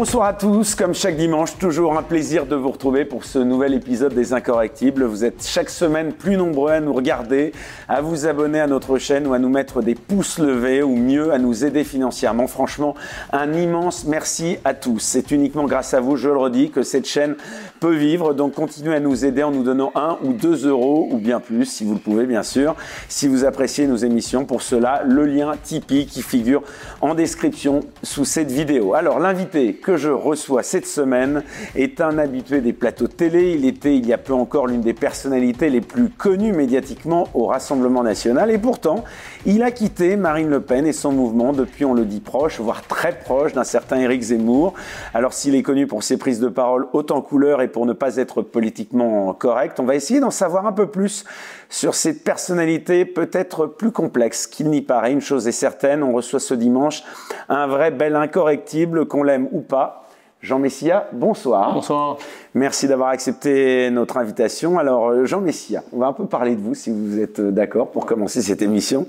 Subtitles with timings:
[0.00, 3.74] Bonsoir à tous, comme chaque dimanche, toujours un plaisir de vous retrouver pour ce nouvel
[3.74, 5.04] épisode des Incorrectibles.
[5.04, 7.52] Vous êtes chaque semaine plus nombreux à nous regarder,
[7.86, 11.34] à vous abonner à notre chaîne ou à nous mettre des pouces levés ou mieux
[11.34, 12.46] à nous aider financièrement.
[12.46, 12.94] Franchement,
[13.30, 15.00] un immense merci à tous.
[15.00, 17.36] C'est uniquement grâce à vous, je le redis, que cette chaîne
[17.80, 18.34] peut vivre.
[18.34, 21.64] Donc continuez à nous aider en nous donnant un ou deux euros ou bien plus,
[21.64, 22.76] si vous le pouvez bien sûr.
[23.08, 26.62] Si vous appréciez nos émissions, pour cela, le lien Tipeee qui figure
[27.00, 28.94] en description sous cette vidéo.
[28.94, 31.42] Alors l'invité que je reçois cette semaine
[31.74, 33.54] est un habitué des plateaux télé.
[33.54, 37.46] Il était il y a peu encore l'une des personnalités les plus connues médiatiquement au
[37.46, 39.04] Rassemblement national et pourtant
[39.46, 42.82] il a quitté Marine Le Pen et son mouvement depuis, on le dit, proche, voire
[42.86, 44.74] très proche d'un certain Éric Zemmour.
[45.14, 47.92] Alors s'il est connu pour ses prises de parole haute en couleur et pour ne
[47.92, 51.24] pas être politiquement correct, on va essayer d'en savoir un peu plus
[51.68, 55.12] sur cette personnalité peut-être plus complexe qu'il n'y paraît.
[55.12, 57.02] Une chose est certaine, on reçoit ce dimanche
[57.48, 59.99] un vrai bel incorrectible, qu'on l'aime ou pas.
[60.42, 61.74] Jean Messia, bonsoir.
[61.74, 62.16] Bonsoir.
[62.54, 64.78] Merci d'avoir accepté notre invitation.
[64.78, 67.50] Alors, euh, Jean Messia, on va un peu parler de vous si vous êtes euh,
[67.50, 69.06] d'accord pour commencer cette émission.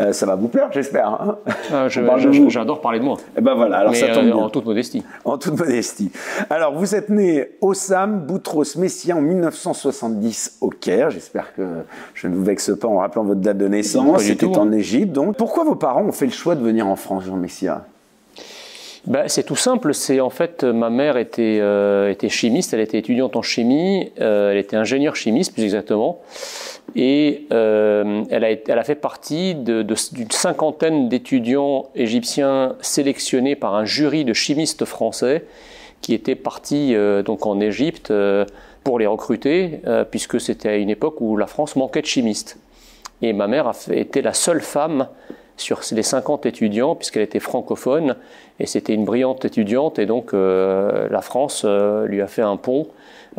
[0.00, 1.08] Euh, ça va vous plaire, j'espère.
[1.08, 1.38] Hein
[1.72, 3.16] ah, J'adore parler de moi.
[3.18, 4.36] Et eh ben voilà, alors ça tombe bien.
[4.36, 5.02] En toute modestie.
[5.24, 6.12] En toute modestie.
[6.50, 11.08] Alors, vous êtes né Sam Boutros Messia en 1970 au Caire.
[11.08, 11.62] J'espère que
[12.12, 14.24] je ne vous vexe pas en rappelant votre date de naissance.
[14.24, 15.12] C'était en Égypte.
[15.12, 17.86] Donc, pourquoi vos parents ont fait le choix de venir en France, Jean Messia?
[19.06, 19.94] Bah, c'est tout simple.
[19.94, 24.50] C'est en fait ma mère était, euh, était chimiste, elle était étudiante en chimie, euh,
[24.50, 26.20] elle était ingénieure chimiste plus exactement,
[26.96, 29.94] et euh, elle, a, fait partie d'une
[30.30, 35.44] cinquantaine d'étudiants égyptiens sélectionnés par un jury de chimistes français
[36.02, 38.12] qui étaient partis donc en Égypte
[38.84, 42.58] pour les recruter, puisque c'était à une époque où la France manquait de chimistes.
[43.22, 45.08] Et ma mère a fait, était la seule femme
[45.56, 48.16] sur les 50 étudiants, puisqu'elle était francophone,
[48.60, 52.56] et c'était une brillante étudiante, et donc euh, la France euh, lui a fait un
[52.56, 52.88] pont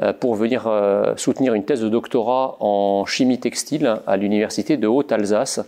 [0.02, 0.70] euh, pour venir
[1.16, 5.62] soutenir une thèse de doctorat en chimie textile à l'université de Haute-Alsace,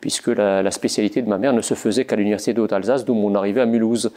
[0.00, 3.34] puisque la, spécialité de ma mère ne se faisait qu'à l'université de Haute-Alsace, d'où mon
[3.34, 4.10] arrivée à Mulhouse,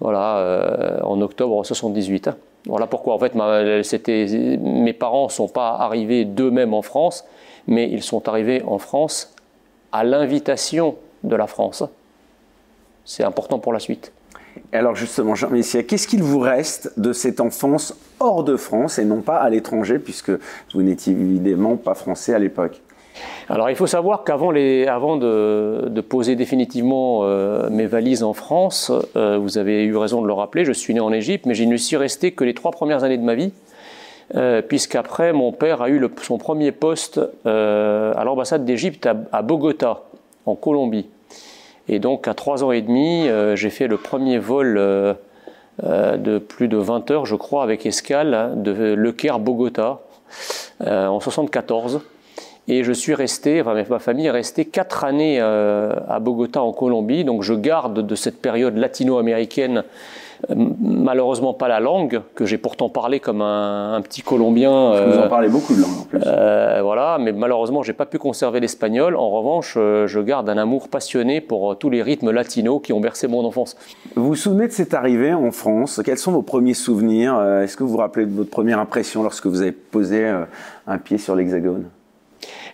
[0.00, 2.30] voilà, en octobre 78.
[2.66, 7.26] Voilà pourquoi, en fait, mes parents ne sont pas arrivés d'eux-mêmes en France,
[7.66, 9.34] mais ils sont arrivés en France
[9.92, 11.84] à l'invitation de la France.
[13.04, 14.12] C'est important pour la suite.
[14.72, 19.04] Alors justement, Jean Messia, qu'est-ce qu'il vous reste de cette enfance hors de France et
[19.04, 20.30] non pas à l'étranger, puisque
[20.74, 22.80] vous n'étiez évidemment pas français à l'époque?
[23.48, 24.52] Alors il faut savoir qu'avant
[24.86, 30.26] avant de, poser définitivement euh, mes valises en France, euh, vous avez eu raison de
[30.26, 32.70] le rappeler, je suis né en Égypte, mais je ne suis resté que les trois
[32.70, 33.52] premières années de ma vie,
[34.36, 40.04] euh, puisqu'après mon père a eu son premier poste à l'ambassade d'Égypte à Bogota
[40.46, 41.06] en Colombie.
[41.88, 45.14] Et donc à trois ans et demi, euh, j'ai fait le premier vol euh,
[45.82, 50.00] euh, de plus de 20 heures, je crois, avec escale de Le Caire-Bogota
[50.86, 52.00] en 74.
[52.68, 57.24] Et je suis resté, enfin ma famille est restée quatre années à Bogota en Colombie.
[57.24, 59.82] Donc je garde de cette période latino-américaine
[60.54, 65.06] malheureusement pas la langue, que j'ai pourtant parlé comme un, petit Colombien.
[65.06, 66.20] Vous en parlez beaucoup de langue en plus.
[66.26, 69.16] Euh, voilà, mais malheureusement, j'ai pas pu conserver l'espagnol.
[69.16, 73.00] En revanche, euh, je garde un amour passionné pour tous les rythmes latinos qui ont
[73.00, 73.76] bercé mon enfance.
[74.16, 76.00] Vous vous souvenez de cette arrivée en France?
[76.04, 79.46] Quels sont vos premiers souvenirs Est-ce que vous vous rappelez de votre première impression lorsque
[79.46, 80.26] vous avez posé
[80.86, 81.84] un pied sur l'Hexagone?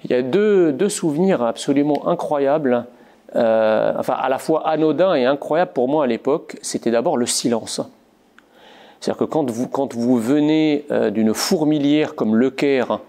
[0.04, 2.86] Il y a deux, deux souvenirs absolument incroyables.
[3.34, 7.26] Euh, enfin à la fois anodin et incroyable pour moi à l'époque, c'était d'abord le
[7.26, 7.80] silence.
[9.00, 13.00] C'est-à-dire que quand vous, quand vous venez euh, d'une fourmilière comme Le Caire,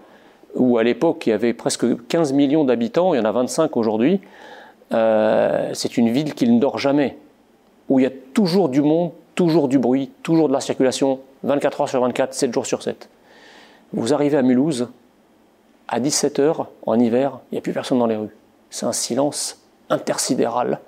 [0.54, 3.76] où à l'époque il y avait presque 15 millions d'habitants, il y en a 25
[3.76, 4.20] aujourd'hui,
[4.92, 7.16] euh, c'est une ville qui ne dort jamais,
[7.88, 11.82] où il y a toujours du monde, toujours du bruit, toujours de la circulation, 24
[11.82, 13.08] heures sur 24, 7 jours sur 7.
[13.92, 14.88] Vous arrivez à Mulhouse,
[15.86, 18.34] à 17 heures en hiver, il n'y a plus personne dans les rues.
[18.68, 19.58] C'est un silence
[19.90, 20.80] intersidéral.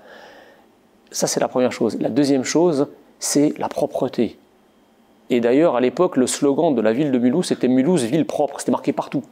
[1.10, 1.98] Ça, c'est la première chose.
[2.00, 2.88] La deuxième chose,
[3.18, 4.38] c'est la propreté.
[5.30, 8.58] Et d'ailleurs, à l'époque, le slogan de la ville de Mulhouse, c'était Mulhouse, ville propre.
[8.58, 9.22] C'était marqué partout.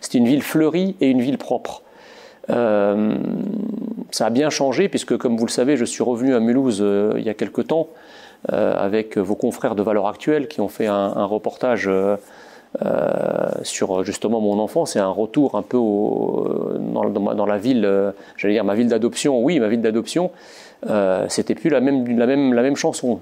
[0.00, 1.82] C'était une ville fleurie et une ville propre.
[2.50, 3.16] Euh,
[4.10, 7.14] ça a bien changé, puisque, comme vous le savez, je suis revenu à Mulhouse euh,
[7.18, 7.88] il y a quelque temps
[8.52, 11.90] euh, avec vos confrères de Valeurs Actuelles qui ont fait un, reportage
[12.84, 18.54] euh, sur justement mon enfance et un retour un peu dans, la ville, euh, j'allais
[18.54, 20.30] dire ma ville d'adoption, oui, ma ville d'adoption,
[20.88, 23.20] euh, c'était plus la même, la même, la même chanson.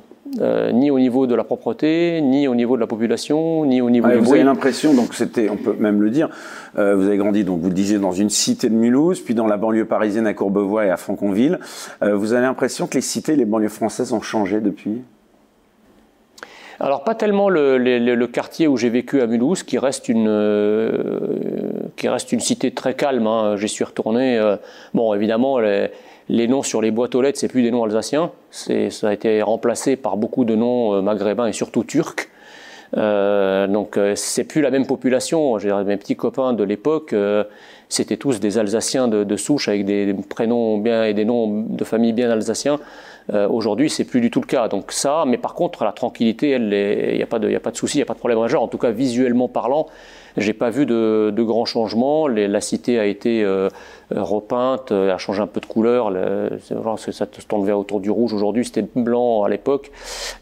[0.75, 4.09] ni au niveau de la propreté, ni au niveau de la population, ni au niveau
[4.09, 6.29] du Vous avez l'impression, donc c'était, on peut même le dire,
[6.75, 9.57] vous avez grandi, donc vous le disiez, dans une cité de Mulhouse, puis dans la
[9.57, 11.61] banlieue parisienne à Courbevoie et à Franconville.
[12.03, 15.03] vous avez l'impression que les cités, les banlieues françaises ont changé depuis?
[16.79, 22.09] Alors pas tellement le, quartier où j'ai vécu à Mulhouse, qui reste une, euh, qui
[22.09, 23.27] reste une cité très calme.
[23.27, 23.57] Hein.
[23.57, 24.39] J'y suis retourné.
[24.39, 24.57] Euh,
[24.93, 28.31] bon, évidemment, les, noms sur les boîtes aux lettres, c'est plus des noms alsaciens.
[28.51, 32.29] Ça a été remplacé par beaucoup de noms euh, maghrébins et surtout turcs.
[32.95, 35.57] donc c'est plus la même population.
[35.85, 37.15] Mes petits copains de l'époque,
[37.89, 42.13] c'était tous des Alsaciens de, souche avec des prénoms bien et des noms de famille
[42.13, 42.79] bien alsaciens.
[43.33, 44.69] Euh, Aujourd'hui, c'est plus du tout le cas.
[44.69, 47.99] Donc ça, mais par contre, la tranquillité, il n'y a pas de, y de souci,
[47.99, 48.63] il n'y a pas de problème majeur.
[48.63, 49.87] En tout cas, visuellement parlant,
[50.37, 52.29] j'ai pas vu de, grands changements.
[52.29, 53.69] La cité a été euh,
[54.11, 56.13] repeinte, euh, a changé un peu de couleur.
[56.71, 58.33] Genre, ça se tourne autour du rouge.
[58.33, 59.91] Aujourd'hui, c'était blanc à l'époque,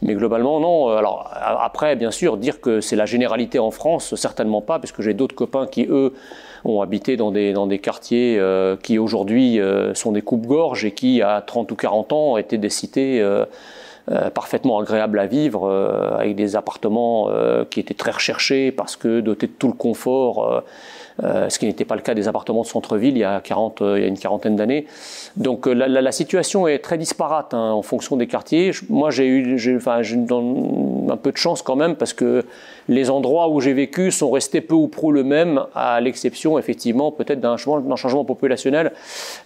[0.02, 0.88] mais globalement, non.
[0.88, 5.02] Alors après, bien sûr, dire que c'est la généralité en France, certainement pas, parce que
[5.02, 6.12] j'ai d'autres copains qui eux
[6.64, 10.92] ont habité dans des, dans des quartiers euh, qui aujourd'hui euh, sont des coupes-gorges et
[10.92, 13.44] qui, à 30 ou 40 ans, étaient des cités euh,
[14.34, 15.70] parfaitement agréables à vivre,
[16.18, 17.30] avec des appartements
[17.70, 20.62] qui étaient très recherchés parce que dotés de tout le confort
[21.22, 23.98] ce qui n'était pas le cas des appartements de centre-ville il, y a 40, euh,
[23.98, 24.86] il y a une quarantaine d'années.
[25.36, 28.72] Donc la, la, situation est très disparate hein, en fonction des quartiers.
[28.88, 30.02] Moi, j'ai eu enfin,
[31.10, 32.44] un peu de chance quand même parce que
[32.88, 37.12] les endroits où j'ai vécu sont restés peu ou prou le même, à l'exception effectivement
[37.12, 38.92] peut-être d'un changement, changement, populationnel.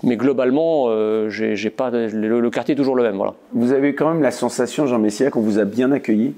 [0.02, 0.88] Mais globalement,
[1.28, 3.16] j'ai pas, le, quartier est toujours le même.
[3.16, 3.34] Voilà.
[3.52, 6.34] Vous avez quand même la sensation, Jean Messia, qu'on vous a bien accueilli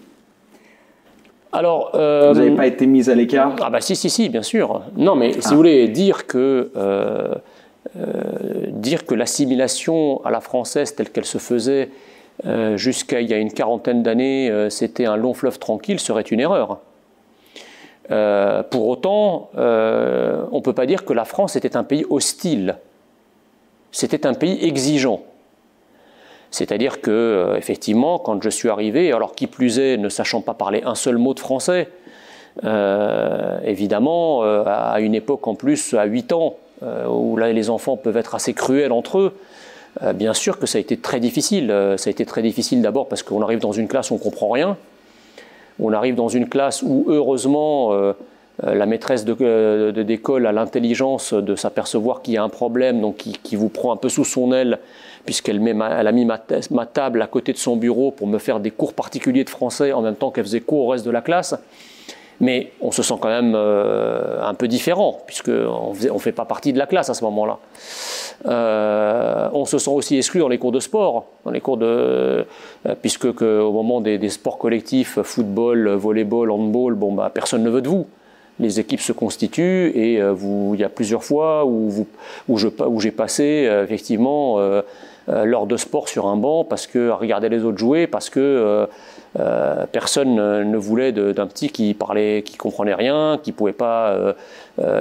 [1.52, 3.56] alors, euh, vous n'avez pas été mise à l'écart?
[3.60, 4.82] Ah bah si, si, si, bien sûr.
[4.96, 5.48] Non, mais si ah.
[5.50, 7.34] vous voulez dire que euh,
[7.98, 8.04] euh,
[8.68, 11.88] dire que l'assimilation à la française telle qu'elle se faisait
[12.76, 16.78] jusqu'à il y a une quarantaine d'années, c'était un long fleuve tranquille, serait une erreur.
[18.08, 22.76] pour autant, on ne peut pas dire que la France était un pays hostile.
[23.92, 25.20] C'était un pays exigeant.
[26.50, 30.54] C'est-à-dire que, euh, effectivement, quand je suis arrivé, alors qui plus est, ne sachant pas
[30.54, 31.88] parler un seul mot de français,
[32.64, 36.56] euh, évidemment, euh, à une époque en plus, à 8 ans,
[37.10, 39.36] où là les enfants peuvent être assez cruels entre eux,
[40.14, 41.68] bien sûr que ça a été très difficile.
[41.96, 44.22] ça a été très difficile d'abord parce qu'on arrive dans une classe où on ne
[44.22, 44.76] comprend rien.
[45.78, 47.92] On arrive dans une classe où, heureusement,
[48.62, 53.56] la maîtresse d'école a l'intelligence de s'apercevoir qu'il y a un problème, donc qui, qui,
[53.56, 54.78] vous prend un peu sous son aile
[55.24, 56.38] puisqu'elle a mis ma,
[56.86, 60.02] table à côté de son bureau pour me faire des cours particuliers de français en
[60.02, 61.54] même temps qu'elle faisait cours au reste de la classe.
[62.40, 66.72] Mais on se sent quand même euh, un peu différent, puisqu'on ne fait pas partie
[66.72, 67.58] de la classe à ce moment-là.
[68.46, 71.86] Euh, on se sent aussi exclu dans les cours de sport, dans les cours de,
[71.86, 77.82] euh, puisque au moment des, sports collectifs, football, volleyball, handball, bon, bah, personne ne veut
[77.82, 78.06] de vous
[78.58, 82.06] les équipes se constituent et il y a plusieurs fois où,
[82.98, 84.58] j'ai passé effectivement
[85.28, 88.86] lors de sport sur un banc parce que à regarder les autres jouer parce que
[89.38, 94.34] euh, euh, personne ne voulait d'un petit qui parlait, qui comprenait rien, qui pouvait pas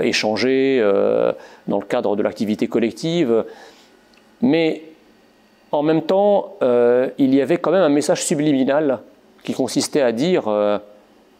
[0.01, 0.81] échanger
[1.67, 3.45] dans le cadre de l'activité collective.
[4.41, 4.83] Mais
[5.71, 8.99] en même temps, il y avait quand même un message subliminal
[9.43, 10.43] qui consistait à dire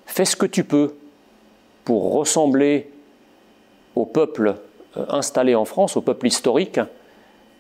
[0.06, 0.96] fais ce que tu peux
[1.86, 2.90] pour ressembler
[3.96, 4.56] au peuple
[5.10, 6.80] installé en France, au peuple historique,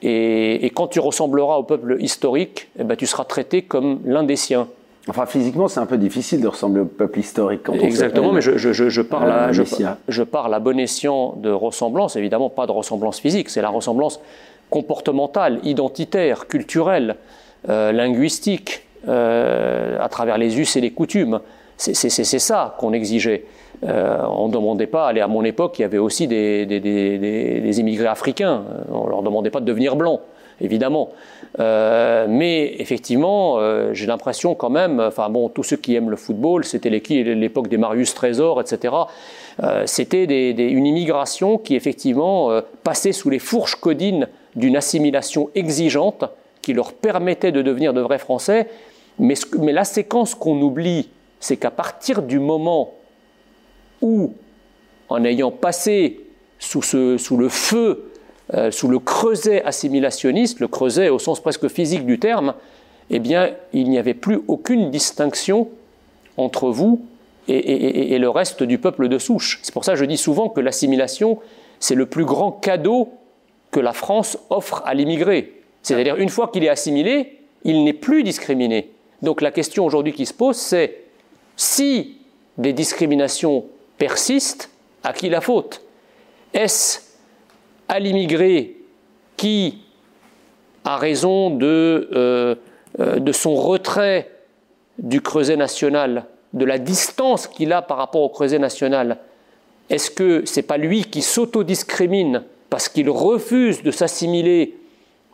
[0.02, 4.38] et, quand tu ressembleras au peuple historique, eh ben, tu seras traité comme l'un des
[4.38, 4.68] siens.
[5.08, 7.62] Enfin, physiquement, c'est un peu difficile de ressembler au peuple historique.
[7.64, 12.16] Quand Exactement, mais je, je, je, parle à, je, parle à bon escient de ressemblance,
[12.16, 14.20] évidemment pas de ressemblance physique, c'est la ressemblance
[14.70, 17.16] comportementale, identitaire, culturelle,
[17.70, 21.40] euh, linguistique, euh, à travers les us et les coutumes.
[21.78, 21.94] C'est
[22.40, 23.46] ça qu'on exigeait.
[23.86, 27.80] Euh, on ne demandait pas, allez, à mon époque, il y avait aussi des, des,
[27.80, 28.64] immigrés africains.
[28.92, 30.20] On ne leur demandait pas de devenir blancs,
[30.60, 31.10] évidemment.
[31.60, 36.16] Euh, mais effectivement, euh, j'ai l'impression quand même, enfin bon, tous ceux qui aiment le
[36.16, 38.94] football, c'était l'époque des Marius Trésor, etc.
[39.86, 46.26] c'était une immigration qui effectivement passait sous les fourches codines d'une assimilation exigeante
[46.62, 48.68] qui leur permettait de devenir de vrais Français.
[49.18, 49.36] Mais,
[49.74, 52.94] la séquence qu'on oublie, c'est qu'à partir du moment
[54.02, 54.34] ou
[55.10, 56.22] en ayant passé
[56.60, 56.82] sous,
[57.38, 58.09] le feu,
[58.54, 62.56] euh, sous le creuset assimilationniste, le creuset au sens presque physique du terme,
[63.10, 65.68] eh bien, il n'y avait plus aucune distinction
[66.38, 67.02] entre vous
[67.48, 69.60] et, le reste du peuple de souche.
[69.64, 71.40] C'est pour ça que je dis souvent que l'assimilation,
[71.80, 73.10] c'est le plus grand cadeau
[73.72, 75.54] que la France offre à l'immigré.
[75.82, 78.92] C'est-à-dire, une fois qu'il est assimilé, il n'est plus discriminé.
[79.24, 80.98] Donc la question aujourd'hui qui se pose, c'est
[81.56, 82.18] si
[82.58, 83.66] des discriminations
[83.98, 84.70] persiste,
[85.04, 85.82] à qui la faute?
[86.54, 87.09] Est-ce
[87.90, 88.78] à l'immigré
[89.36, 89.80] qui,
[90.86, 92.56] a raison de, euh,
[93.00, 94.32] euh, de son retrait
[94.98, 99.18] du creuset national, de la distance qu'il a par rapport au creuset national,
[99.90, 104.78] est-ce que c'est pas lui qui s'autodiscrimine parce qu'il refuse de s'assimiler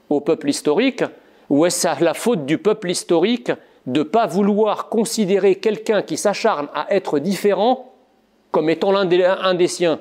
[0.09, 1.03] au peuple historique,
[1.49, 3.51] ou est-ce la faute du peuple historique
[3.85, 7.93] de ne pas vouloir considérer quelqu'un qui s'acharne à être différent
[8.51, 9.99] comme étant l'un des, siens?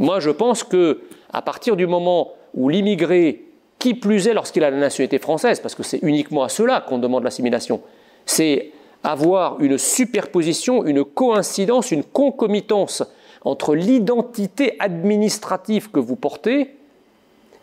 [0.00, 3.44] Moi, je pense que à partir du moment où l'immigré,
[3.78, 6.98] qui plus est lorsqu'il a la nationalité française, parce que c'est uniquement à cela qu'on
[6.98, 7.82] demande l'assimilation,
[8.24, 8.72] c'est
[9.04, 13.02] avoir une superposition, une coïncidence, une concomitance
[13.44, 16.76] entre l'identité administrative que vous portez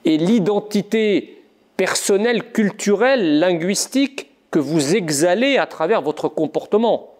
[0.06, 1.44] et l'identité
[1.76, 7.16] personnelle, culturelle, linguistique que vous exhalez à travers votre comportement.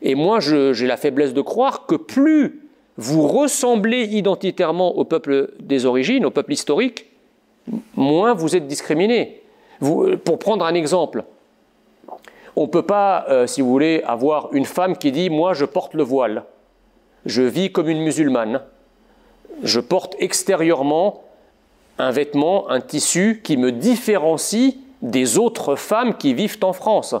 [0.00, 2.65] Et moi, j'ai la faiblesse de croire que plus
[2.98, 7.06] vous ressemblez identitairement au peuple des origines, au peuple historique,
[7.94, 9.42] moins vous êtes discriminé.
[10.24, 11.24] pour prendre un exemple,
[12.54, 15.66] on ne peut pas, euh, si vous voulez, avoir une femme qui dit Moi, je
[15.66, 16.44] porte le voile,
[17.26, 18.62] je vis comme une musulmane,
[19.62, 21.22] je porte extérieurement
[21.98, 27.14] un vêtement, un tissu qui me différencie des autres femmes qui vivent en France.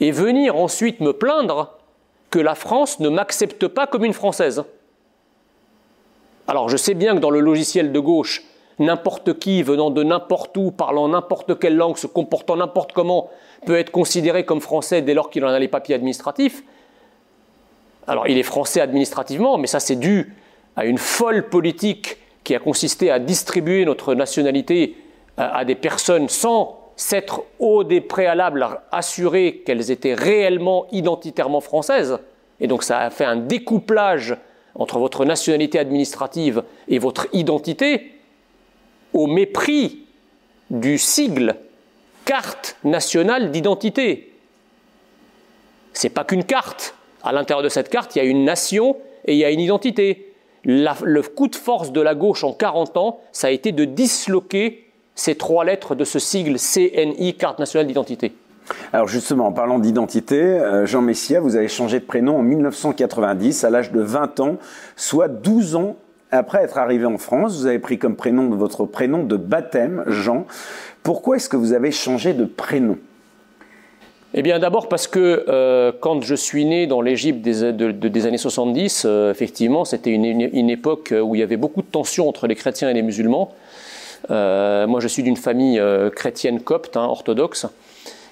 [0.00, 1.78] Et venir ensuite me plaindre
[2.30, 4.64] que la France ne m'accepte pas comme une Française.
[6.46, 8.42] Alors je sais bien que dans le logiciel de gauche,
[8.78, 13.30] n'importe qui venant de n'importe où, parlant n'importe quelle langue, se comportant n'importe comment,
[13.66, 16.62] peut être considéré comme français dès lors qu'il en a les papiers administratifs.
[18.06, 20.34] Alors il est français administrativement, mais ça c'est dû
[20.76, 24.96] à une folle politique qui a consisté à distribuer notre nationalité
[25.38, 32.18] à des personnes sans s'être au des préalables assuré qu'elles étaient réellement identitairement françaises.
[32.60, 34.36] Et donc ça a fait un découplage
[34.74, 38.12] entre votre nationalité administrative et votre identité
[39.12, 40.06] au mépris
[40.70, 41.56] du sigle
[42.24, 44.32] carte nationale d'identité.
[45.92, 46.94] C'est pas qu'une carte.
[47.22, 49.60] À l'intérieur de cette carte, il y a une nation et il y a une
[49.60, 50.32] identité.
[50.64, 54.90] le coup de force de la gauche en 40 ans, ça a été de disloquer
[55.14, 58.32] ces trois lettres de ce sigle CNI, carte nationale d'identité.
[58.92, 63.64] Alors justement, en parlant d'identité, euh, Jean Messia, vous avez changé de prénom en 1990
[63.64, 64.56] à l'âge de 20 ans,
[64.96, 65.96] soit 12 ans
[66.30, 67.58] après être arrivé en France.
[67.58, 70.46] Vous avez pris comme prénom votre prénom de baptême, Jean.
[71.02, 72.96] Pourquoi est-ce que vous avez changé de prénom?
[74.36, 79.04] Eh bien, d'abord parce que euh, quand je suis né dans l'Égypte des, années 70,
[79.04, 82.90] euh, effectivement, c'était une, époque où il y avait beaucoup de tensions entre les chrétiens
[82.90, 83.52] et les musulmans.
[84.28, 85.80] Moi, je suis d'une famille
[86.16, 87.66] chrétienne copte, hein, orthodoxe,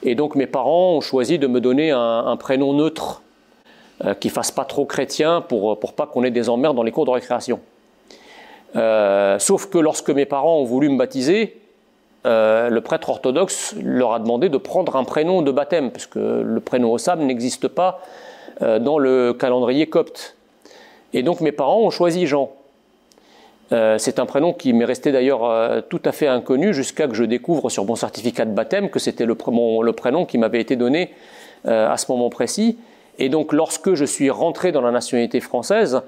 [0.02, 3.22] et donc mes parents ont choisi de me donner un, prénom neutre
[4.20, 7.04] qui fasse pas trop chrétien pour pour pas qu'on ait des emmerdes dans les cours
[7.04, 7.60] de récréation.
[8.74, 11.62] sauf que lorsque mes parents ont voulu me baptiser,
[12.24, 16.60] euh, le prêtre orthodoxe leur a demandé de prendre un prénom de baptême, puisque le
[16.60, 18.00] prénom Osam n'existe pas
[18.62, 20.36] euh, dans le calendrier copte.
[21.12, 22.52] Et donc mes parents ont choisi Jean.
[23.72, 27.24] Euh, c'est un prénom qui m'est resté d'ailleurs tout à fait inconnu jusqu'à que je
[27.24, 31.10] découvre sur mon certificat de baptême que c'était le, prénom qui m'avait été donné
[31.64, 32.78] à ce moment précis.
[33.18, 36.02] Et donc lorsque je suis rentré dans la nationalité française,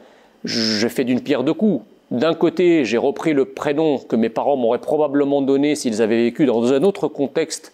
[0.44, 1.84] j'ai fait d'une pierre deux coups.
[2.10, 6.44] D'un côté, j'ai repris le prénom que mes parents m'auraient probablement donné s'ils avaient vécu
[6.44, 7.72] dans un autre contexte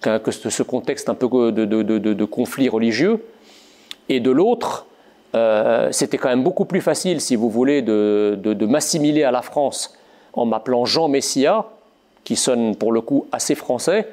[0.00, 3.24] que ce contexte un peu de, conflit religieux.
[4.08, 4.86] Et de l'autre,
[5.34, 9.96] euh, c'était quand même beaucoup plus facile, si vous voulez, de, m'assimiler à la France
[10.32, 11.66] en m'appelant Jean Messia,
[12.24, 14.08] qui sonne pour le coup assez français,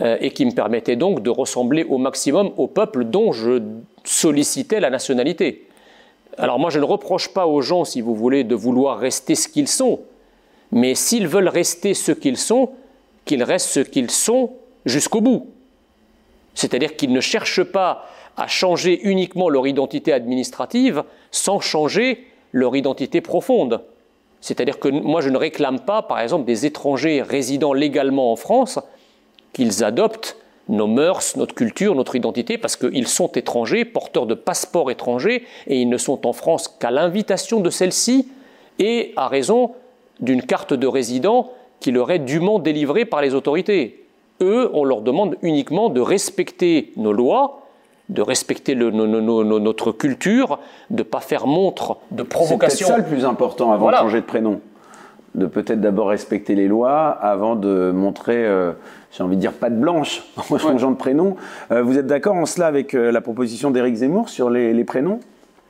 [0.00, 3.62] euh, et qui me permettait donc de ressembler au maximum au peuple dont je
[4.04, 5.68] sollicitais la nationalité.
[6.36, 9.48] Alors moi, je ne reproche pas aux gens, si vous voulez, de vouloir rester ce
[9.48, 10.00] qu'ils sont,
[10.72, 12.70] mais s'ils veulent rester ce qu'ils sont,
[13.24, 14.50] qu'ils restent ce qu'ils sont
[14.84, 15.46] jusqu'au bout.
[16.54, 18.06] C'est-à-dire qu'ils ne cherchent pas
[18.36, 23.82] à changer uniquement leur identité administrative sans changer leur identité profonde.
[24.40, 28.78] C'est-à-dire que moi, je ne réclame pas, par exemple, des étrangers résidant légalement en France
[29.52, 30.36] qu'ils adoptent
[30.68, 35.80] nos mœurs, notre culture, notre identité, parce qu'ils sont étrangers, porteurs de passeports étrangers, et
[35.80, 38.28] ils ne sont en France qu'à l'invitation de celle-ci,
[38.78, 39.72] et à raison
[40.20, 41.50] d'une carte de résident
[41.80, 44.04] qui leur est dûment délivrée par les autorités.
[44.40, 47.63] Eux, on leur demande uniquement de respecter nos lois,
[48.08, 50.58] de respecter notre culture,
[50.90, 52.86] de ne pas faire montre de provocation.
[52.86, 54.60] C'est ça le plus important avant de changer de prénom
[55.34, 58.72] de peut-être d'abord respecter les lois avant de montrer, euh,
[59.12, 61.36] j'ai envie de dire, patte blanche en changeant de prénom.
[61.70, 65.20] Euh, vous êtes d'accord en cela avec euh, la proposition d'Éric Zemmour sur les, prénoms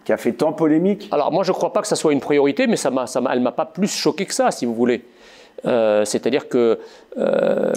[0.05, 1.09] qui a fait tant polémique?
[1.13, 3.23] Alors moi je ne crois pas que ça soit une priorité, mais ça m'a, ça
[3.33, 5.05] elle m'a pas plus choqué que ça, si vous voulez.
[5.63, 6.79] c'est-à-dire que.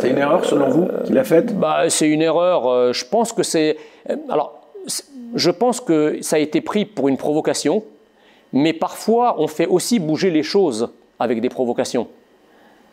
[0.02, 1.58] c'est une erreur selon vous qu'il a faite?
[1.58, 2.92] bah, C'est une erreur.
[2.92, 3.78] je pense que c'est.
[4.30, 4.68] Alors,
[5.36, 7.84] je pense que ça a été pris pour une provocation,
[8.54, 12.08] mais parfois on fait aussi bouger les choses avec des provocations.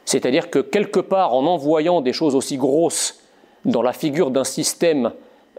[0.05, 3.21] C'est-à-dire que quelque part, en envoyant des choses aussi grosses
[3.65, 5.13] dans la figure d'un système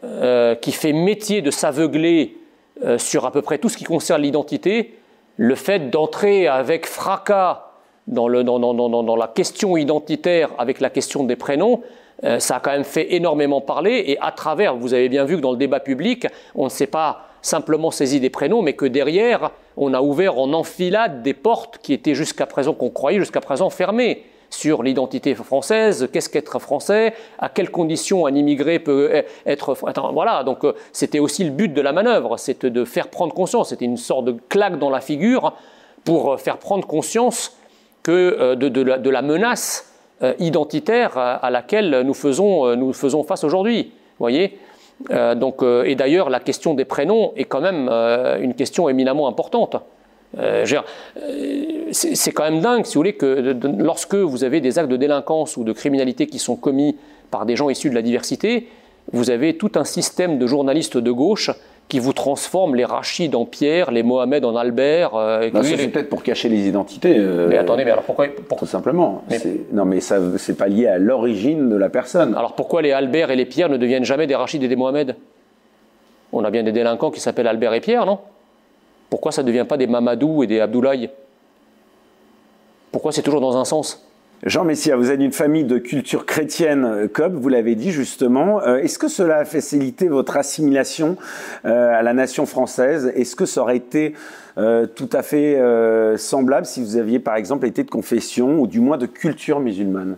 [0.04, 2.38] euh, qui fait métier de s'aveugler
[2.84, 4.98] euh, sur à peu près tout ce qui concerne l'identité,
[5.38, 7.72] le fait d'entrer avec fracas
[8.08, 11.82] dans, la question identitaire avec la question des prénoms,
[12.24, 14.04] euh, ça a quand même fait énormément parler.
[14.08, 16.88] Et à travers, vous avez bien vu que dans le débat public, on ne s'est
[16.88, 21.78] pas simplement saisi des prénoms, mais que derrière, on a ouvert en enfilade des portes
[21.78, 27.14] qui étaient jusqu'à présent, qu'on croyait jusqu'à présent fermées sur l'identité française, qu'est-ce qu'être français,
[27.40, 29.76] à quelles conditions un immigré peut e-, être.
[30.14, 33.70] voilà, donc euh, c'était aussi le but de la manœuvre, c'était de faire prendre conscience,
[33.70, 35.54] c'était une sorte de claque dans la figure
[36.04, 37.58] pour euh, faire prendre conscience
[38.02, 39.95] que de, la, menace
[40.40, 43.92] identitaire à laquelle nous faisons, nous faisons face aujourd'hui.
[44.20, 44.58] voyez
[45.36, 47.90] donc, et d'ailleurs, la question des prénoms est quand même
[48.42, 49.76] une question éminemment importante.
[50.38, 50.66] Euh,
[51.18, 54.98] euh, c'est quand même dingue, si vous voulez, que lorsque vous avez des actes de
[54.98, 56.98] délinquance ou de criminalité qui sont commis
[57.32, 58.68] par des gens issus de la diversité,
[59.14, 61.52] vous avez tout un système de journalistes de gauche
[61.88, 65.16] qui vous transforme les Rachid en Pierre, les Mohamed en Albert.
[65.16, 67.18] Euh, c'est peut-être pour cacher les identités.
[67.18, 69.24] mais attendez, mais alors pourquoi, Tout simplement.
[69.72, 72.34] Non, mais ça, c'est pas lié à l'origine de la personne.
[72.36, 75.16] Alors pourquoi les Albert et les Pierre ne deviennent jamais des Rachid et des Mohamed
[76.34, 78.20] On a bien des délinquants qui s'appellent Albert et Pierre, non?
[79.10, 81.10] Pourquoi ça ne devient pas des Mamadou et des Abdoulaye?
[82.92, 84.06] Pourquoi c'est toujours dans un sens?
[84.46, 88.62] Jean Messia, vous êtes une famille de culture chrétienne euh, COP, vous l'avez dit justement.
[88.62, 91.18] Euh, est-ce que cela a facilité votre assimilation
[91.66, 93.12] euh, à la nation française?
[93.16, 94.14] Est-ce que ça aurait été
[94.96, 95.60] tout à fait
[96.16, 100.16] semblable si vous aviez par exemple été de confession ou du moins de culture musulmane?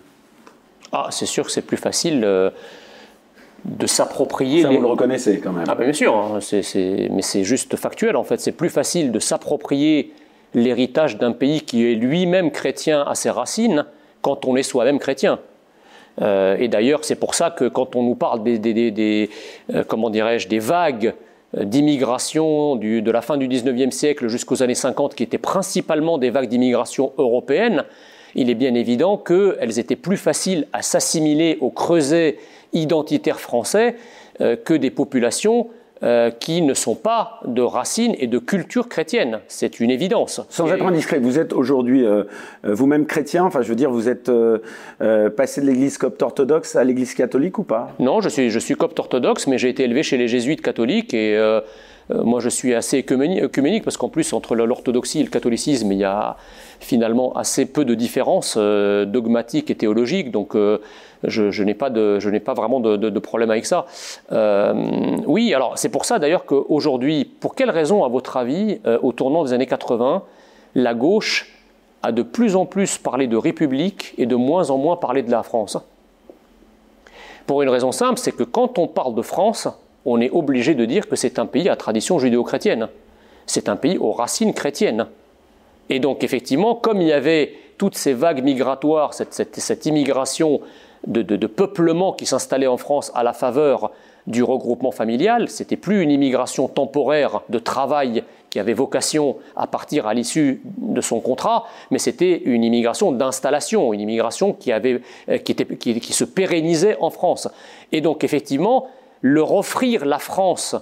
[0.91, 4.61] Ah, c'est sûr que c'est plus facile de s'approprier.
[4.61, 5.65] Ça, vous le reconnaissez quand même.
[5.67, 8.39] Ah, bien sûr, hein, mais c'est juste factuel en fait.
[8.39, 10.13] C'est plus facile de s'approprier
[10.53, 13.87] l'héritage d'un pays qui est lui-même chrétien à ses racines
[14.21, 15.39] quand on est soi-même chrétien.
[16.21, 19.29] Euh, et d'ailleurs, c'est pour ça que quand on nous parle des,
[19.73, 21.13] euh, vagues
[21.55, 26.29] euh, d'immigration de la fin du 19e siècle jusqu'aux années 50, qui étaient principalement des
[26.29, 27.83] vagues d'immigration européenne,
[28.35, 32.37] il est bien évident qu'elles étaient plus faciles à s'assimiler au creuset
[32.73, 33.95] identitaires français
[34.39, 35.69] que des populations
[36.03, 39.39] euh, qui ne sont pas de racines et de culture chrétienne.
[39.47, 40.41] C'est une évidence.
[40.49, 42.23] Sans être indiscret, vous êtes aujourd'hui euh,
[42.63, 44.31] vous-même chrétien, enfin je veux dire, vous êtes
[45.35, 47.91] passé de l'église copte orthodoxe à l'église catholique ou pas?
[47.99, 51.13] Non, je suis, je suis copte orthodoxe, mais j'ai été élevé chez les jésuites catholiques
[51.13, 51.37] et
[52.09, 56.03] moi je suis assez œcuménique parce qu'en plus entre l'orthodoxie et le catholicisme, il y
[56.03, 56.37] a
[56.79, 60.31] finalement assez peu de différences dogmatiques et théologiques.
[60.31, 60.55] Donc
[61.23, 61.89] je, n'ai pas,
[62.53, 63.85] vraiment de, problème avec ça.
[64.31, 68.99] Euh, oui, alors c'est pour ça d'ailleurs qu'aujourd'hui, pour quelle raison, à votre avis, euh,
[69.01, 70.23] au tournant des années 80,
[70.75, 71.51] la gauche
[72.03, 75.31] a de plus en plus parlé de République et de moins en moins parlé de
[75.31, 75.77] la France?
[77.45, 79.67] Pour une raison simple, c'est que quand on parle de France,
[80.07, 82.87] on est obligé de dire que c'est un pays à tradition judéo-chrétienne.
[83.45, 85.07] C'est un pays aux racines chrétiennes.
[85.89, 90.61] Et donc effectivement, comme il y avait toutes ces vagues migratoires, cette immigration
[91.05, 93.91] de, peuplement qui s'installait en France à la faveur
[94.25, 95.49] du regroupement familial.
[95.49, 101.01] C'était plus une immigration temporaire de travail qui avait vocation à partir à l'issue de
[101.01, 107.49] son contrat, mais c'était une immigration d'installation, une immigration qui, euh, se pérennisait en France.
[107.91, 108.87] Et donc effectivement,
[109.27, 110.75] leur offrir la France,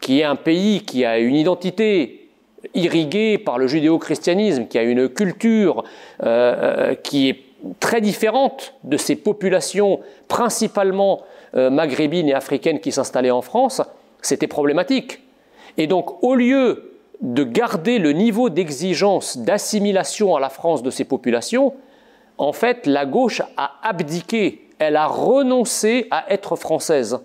[0.00, 2.28] qui est un pays qui a une identité
[2.74, 5.84] irriguée par le judéo-christianisme, qui a une culture
[6.22, 7.40] euh, euh, qui est
[7.78, 11.22] très différente de ces populations principalement
[11.54, 13.80] euh, maghrébines et africaines qui s'installaient en France,
[14.22, 15.20] c'était problématique.
[15.76, 21.04] Et donc au lieu de garder le niveau d'exigence d'assimilation à la France de ces
[21.04, 21.74] populations,
[22.38, 27.20] en fait la gauche a abdiqué, elle a renoncé à être française.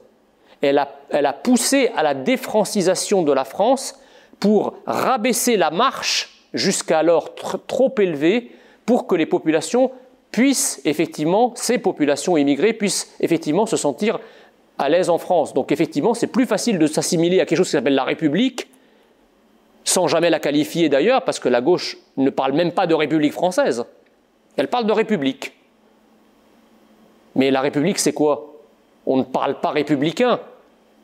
[0.62, 3.96] Elle a, poussé à la défrancisation de la France
[4.40, 8.52] pour rabaisser la marche jusqu'alors trop élevée
[8.86, 9.92] pour que les populations
[10.32, 14.20] puissent effectivement, ces populations immigrées puissent effectivement se sentir
[14.78, 15.54] à l'aise en France.
[15.54, 18.68] Donc effectivement, c'est plus facile de s'assimiler à quelque chose qui s'appelle la République,
[19.84, 23.34] sans jamais la qualifier d'ailleurs, parce que la gauche ne parle même pas de République
[23.34, 23.86] française.
[24.58, 25.54] Elle parle de République.
[27.36, 28.54] Mais la République, c'est quoi?
[29.06, 30.40] On ne parle pas républicain,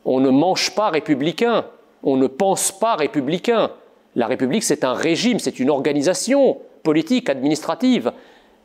[0.06, 1.66] on ne mange pas républicain,
[2.02, 3.72] on ne pense pas républicain.
[4.14, 8.12] La République, c'est un régime, c'est une organisation politique, administrative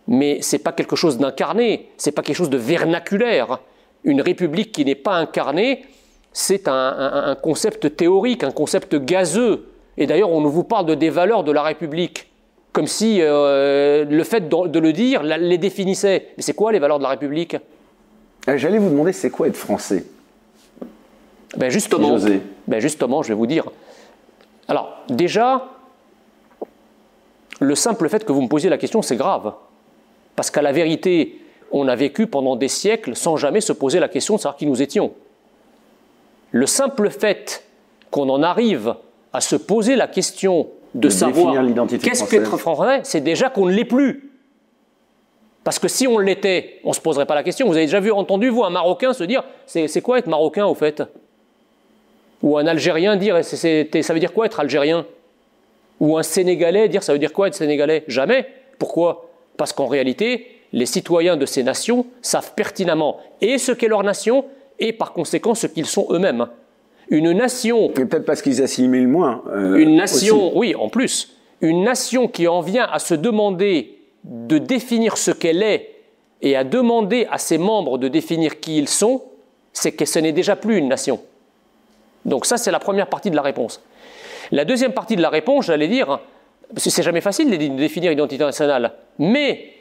[0.07, 3.59] mais ce n'est pas quelque chose d'incarné, ce n'est pas quelque chose de vernaculaire.
[4.03, 5.85] Une république qui n'est pas incarnée,
[6.33, 9.67] c'est un, concept théorique, un concept gazeux.
[9.97, 12.31] Et d'ailleurs, on vous parle de des valeurs de la République,
[12.71, 16.27] comme si euh, le fait de, le dire les définissait.
[16.37, 17.57] Mais c'est quoi les valeurs de la République?
[18.47, 20.05] Euh, J'allais vous demander, c'est quoi être français?
[21.57, 22.17] Ben justement,
[22.67, 23.65] ben justement, je vais vous dire.
[24.67, 25.67] Alors, déjà,
[27.59, 29.53] le simple fait que vous me posiez la question, c'est grave.
[30.35, 34.07] Parce qu'à la vérité, on a vécu pendant des siècles sans jamais se poser la
[34.07, 35.13] question de savoir qui nous étions.
[36.51, 37.63] Le simple fait
[38.09, 38.95] qu'on en arrive
[39.33, 43.85] à se poser la question de, savoir qu'est-ce qu'être français, c'est déjà qu'on ne l'est
[43.85, 44.31] plus.
[45.63, 47.67] Parce que si on l'était, on ne se poserait pas la question.
[47.67, 50.75] Vous avez déjà vu, entendu, vous, un Marocain se dire c'est quoi être Marocain au
[50.75, 51.03] fait?
[52.43, 55.05] Ou un Algérien dire ça veut dire quoi être Algérien?
[55.99, 58.03] Ou un Sénégalais dire ça veut dire quoi être Sénégalais?
[58.07, 58.47] Jamais.
[58.79, 59.29] Pourquoi?
[59.57, 64.45] Parce qu'en réalité, les citoyens de ces nations savent pertinemment et ce qu'est leur nation
[64.79, 66.47] et par conséquent ce qu'ils sont eux-mêmes.
[67.09, 67.89] Une nation.
[67.89, 69.43] Peut-être parce qu'ils assimilent moins.
[69.49, 71.35] Euh, une nation, oui, en plus.
[71.59, 75.89] Une nation qui en vient à se demander de définir ce qu'elle est
[76.41, 79.21] et à demander à ses membres de définir qui ils sont,
[79.73, 81.19] c'est que ce n'est déjà plus une nation.
[82.25, 83.81] Donc ça, c'est la première partie de la réponse.
[84.51, 86.19] La deuxième partie de la réponse, j'allais dire,
[86.75, 89.71] c'est jamais facile de définir l'identité nationale, mais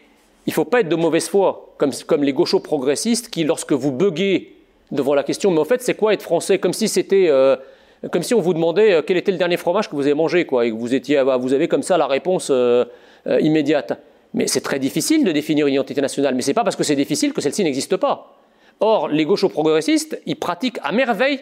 [0.46, 3.92] il ne faut pas être de mauvaise foi, comme, les gauchos progressistes qui, lorsque vous
[3.92, 4.57] buguez
[4.90, 6.59] devant la question, mais en fait, c'est quoi être français?
[6.59, 7.57] Comme si c'était, euh,
[8.11, 10.46] comme si on vous demandait euh, quel était le dernier fromage que vous avez mangé,
[10.46, 12.85] quoi, et que vous étiez, ah, vous avez comme ça la réponse euh,
[13.40, 13.92] immédiate.
[14.33, 16.35] Mais c'est très difficile de définir une identité nationale.
[16.35, 18.37] Mais c'est pas parce que c'est difficile que celle-ci n'existe pas.
[18.79, 21.40] Or, les gauchos progressistes, ils pratiquent à merveille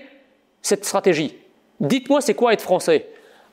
[0.62, 1.34] cette stratégie.
[1.80, 3.06] Dites-moi, c'est quoi être français?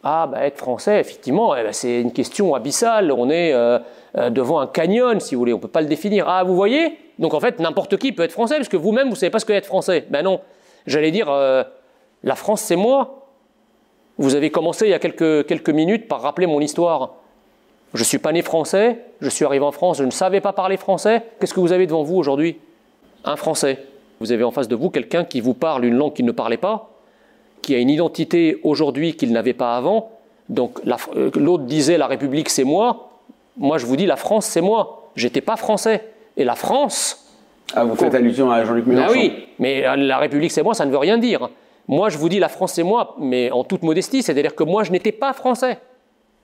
[0.03, 3.11] Ah, bah, être français, effectivement, eh ben, c'est une question abyssale.
[3.11, 3.53] On est
[4.29, 5.53] devant un canyon, si vous voulez.
[5.53, 6.29] On ne peut pas le définir.
[6.29, 6.97] Ah, vous voyez?
[7.17, 9.39] Donc en fait, n'importe qui peut être français, parce que vous-même, vous ne savez pas
[9.39, 10.05] ce qu'est être français.
[10.09, 10.41] Ben non.
[10.85, 11.63] J'allais dire, euh,
[12.23, 13.27] la France, c'est moi.
[14.17, 17.15] Vous avez commencé il y a quelques, quelques minutes par rappeler mon histoire.
[17.93, 20.51] Je ne suis pas né français, je suis arrivé en France, je ne savais pas
[20.51, 21.23] parler français.
[21.39, 22.57] Qu'est-ce que vous avez devant vous aujourd'hui?
[23.23, 23.85] Un français.
[24.19, 26.57] Vous avez en face de vous quelqu'un qui vous parle une langue qu'il ne parlait
[26.57, 26.89] pas,
[27.65, 30.11] qui a une identité aujourd'hui qu'il n'avait pas avant.
[30.49, 33.09] Donc euh, l'autre disait la République c'est moi.
[33.57, 35.09] Moi je vous dis la France c'est moi.
[35.15, 36.03] J'étais pas français.
[36.37, 37.25] Et la France.
[37.73, 40.75] Ah, vous faites allusion à Jean-Luc Mélenchon Ah oui, mais euh, la République c'est moi,
[40.75, 41.49] ça ne veut rien dire.
[41.87, 44.83] Moi, je vous dis la France c'est moi, mais en toute modestie, c'est-à-dire que moi,
[44.83, 45.79] je n'étais pas français.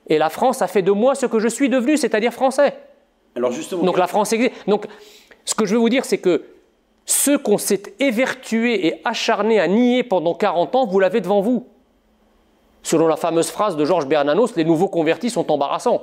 [0.08, 2.74] Et la France a fait de moi ce que je suis devenu, c'est-à-dire français.
[3.36, 3.84] Alors justement.
[3.84, 4.54] Donc la France existe.
[4.68, 4.88] Donc,
[5.46, 6.44] ce que je veux vous dire, c'est que
[7.06, 11.68] ce qu'on s'est évertué et acharné à nier pendant 40 ans, vous l'avez devant vous.
[12.84, 16.02] Selon la fameuse phrase de Georges Bernanos, les nouveaux convertis sont embarrassants.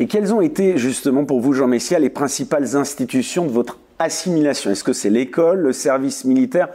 [0.00, 4.70] Et quelles ont été justement pour vous, Jean Messia, les principales institutions de votre assimilation?
[4.70, 6.68] Est-ce que c'est l'école, le service militaire?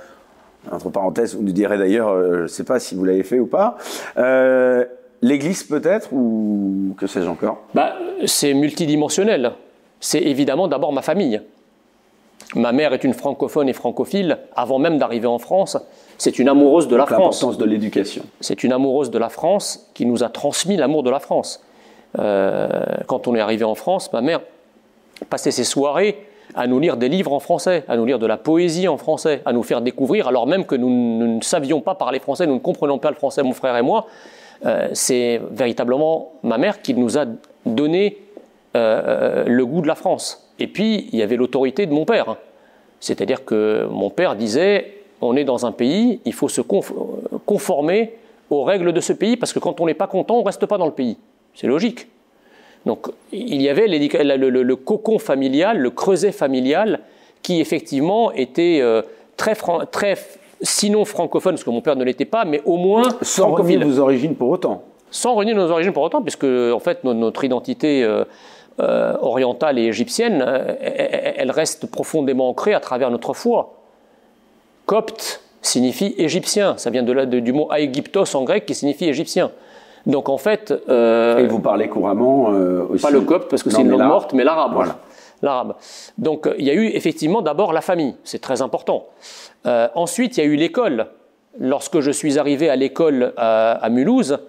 [0.72, 3.40] Entre parenthèses, vous nous direz d'ailleurs, euh, je ne sais pas si vous l'avez fait
[3.40, 3.78] ou pas.
[4.18, 4.86] Euh,
[5.24, 7.62] L'Église peut-être ou que sais-je encore?
[7.76, 7.94] Bah,
[8.26, 9.52] C'est multidimensionnel.
[10.00, 11.42] C'est évidemment d'abord ma famille.
[12.56, 14.40] Ma mère est une francophone et francophile.
[14.56, 15.78] Avant même d'arriver en France,
[16.18, 17.20] c'est une amoureuse de la France.
[17.20, 18.24] L'importance de l'éducation.
[18.42, 21.64] C'est une amoureuse de la France qui nous a transmis l'amour de la France.
[22.20, 22.68] Euh,
[23.08, 24.42] quand on est arrivé en France, ma mère
[25.30, 26.18] passait ses soirées
[26.56, 29.42] à nous lire des livres en français, à nous lire de la poésie en français,
[29.46, 32.60] à nous faire découvrir, alors même que nous, ne savions pas parler français, nous ne
[32.60, 34.08] comprenions pas le français, mon frère et moi.
[34.66, 37.26] Euh, c'est véritablement ma mère qui nous a
[37.66, 38.18] donné
[38.76, 40.51] euh, le goût de la France.
[40.62, 42.38] Et puis, il y avait l'autorité de mon père.
[43.00, 48.14] C'est-à-dire que mon père disait, on est dans un pays, il faut se conformer
[48.52, 50.68] aux règles de ce pays, parce que quand on n'est pas content, on ne reste
[50.68, 51.18] pas dans le pays.
[51.56, 52.08] C'est logique.
[52.86, 57.00] Donc il y avait le, cocon familial, le creuset familial,
[57.42, 59.02] qui effectivement était euh,
[59.38, 59.56] très,
[59.92, 60.16] très,
[60.62, 63.98] sinon francophone, parce que mon père ne l'était pas, mais au moins sans renier nos
[63.98, 64.84] origines pour autant.
[65.10, 68.26] Sans renier nos origines pour autant, puisque en fait notre identité euh,
[68.82, 70.44] euh, orientale et égyptienne,
[70.82, 73.74] elle reste profondément ancrée à travers notre foi.
[74.86, 79.52] Copte signifie égyptien, ça vient de du mot aegyptos en grec qui signifie égyptien.
[80.06, 80.74] Donc en fait.
[80.90, 83.04] Euh, et vous parlez couramment euh, aussi.
[83.04, 84.74] Pas le copte parce que c'est une langue morte, mais l'arabe.
[84.74, 84.98] Voilà.
[85.42, 85.76] L'arabe.
[86.18, 89.06] Donc il y a eu effectivement d'abord la famille, c'est très important.
[89.66, 91.08] Euh, ensuite, il y a eu l'école.
[91.60, 94.40] Lorsque je suis arrivé à l'école à, Mulhouse,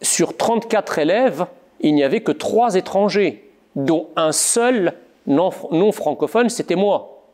[0.00, 1.44] sur 34 élèves,
[1.80, 4.94] il n'y avait que trois étrangers, dont un seul
[5.26, 7.24] non, francophone, c'était moi.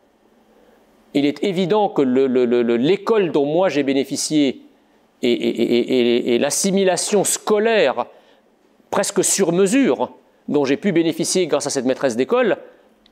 [1.15, 4.63] Il est évident que l'école dont moi j'ai bénéficié
[5.23, 8.07] et, l'assimilation scolaire
[8.91, 10.11] presque sur mesure
[10.49, 12.57] dont j'ai pu bénéficier grâce à cette maîtresse d'école,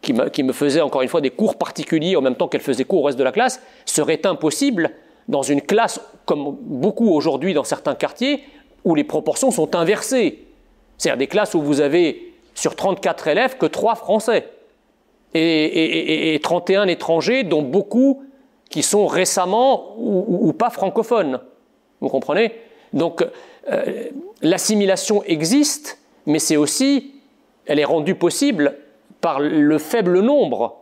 [0.00, 3.02] qui, me faisait encore une fois des cours particuliers en même temps qu'elle faisait cours
[3.02, 4.90] au reste de la classe, serait impossible
[5.28, 8.42] dans une classe, comme beaucoup aujourd'hui dans certains quartiers,
[8.84, 10.46] où les proportions sont inversées.
[11.00, 14.50] C'est-à-dire des classes où vous avez sur 34 élèves que 3 Français
[15.32, 18.22] et, 31 étrangers, dont beaucoup
[18.68, 21.40] qui sont récemment ou, pas francophones.
[22.02, 22.52] Vous comprenez?
[22.92, 23.24] Donc
[23.72, 24.08] euh,
[24.42, 27.14] l'assimilation existe, mais c'est aussi,
[27.64, 28.76] elle est rendue possible
[29.22, 30.76] par le faible nombre.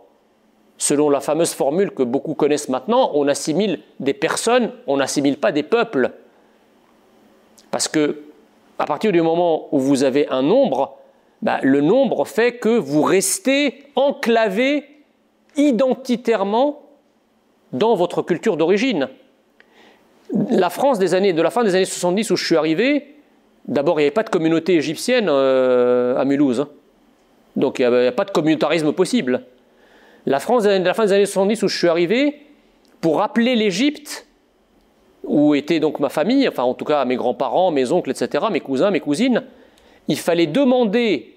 [0.78, 5.52] Selon la fameuse formule que beaucoup connaissent maintenant, on assimile des personnes, on n'assimile pas
[5.52, 6.11] des peuples.
[7.70, 8.24] Parce que
[8.79, 10.99] à partir du moment où vous avez un nombre,
[11.43, 14.85] bah, le nombre fait que vous restez enclavé
[15.57, 16.83] identitairement
[17.73, 19.09] dans votre culture d'origine.
[20.51, 23.17] La France des années, de la fin des années 70 où je suis arrivé,
[23.67, 26.61] d'abord il n'y avait pas de communauté égyptienne euh, à Mulhouse.
[26.61, 26.69] Hein.
[27.57, 29.45] Donc il n'y a, pas de communautarisme possible.
[30.27, 32.41] La France de la fin des années 70 où je suis arrivé,
[33.01, 34.28] pour rappeler l'Égypte,
[35.24, 38.61] où était donc ma famille, enfin en tout cas mes grands-parents, mes oncles, etc., mes
[38.61, 39.44] cousins, mes cousines,
[40.09, 41.35] il fallait demander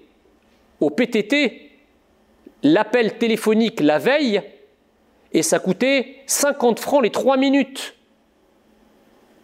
[0.80, 1.70] au PTT
[2.62, 4.42] l'appel téléphonique la veille,
[5.32, 7.94] et ça coûtait 50 francs les 3 minutes.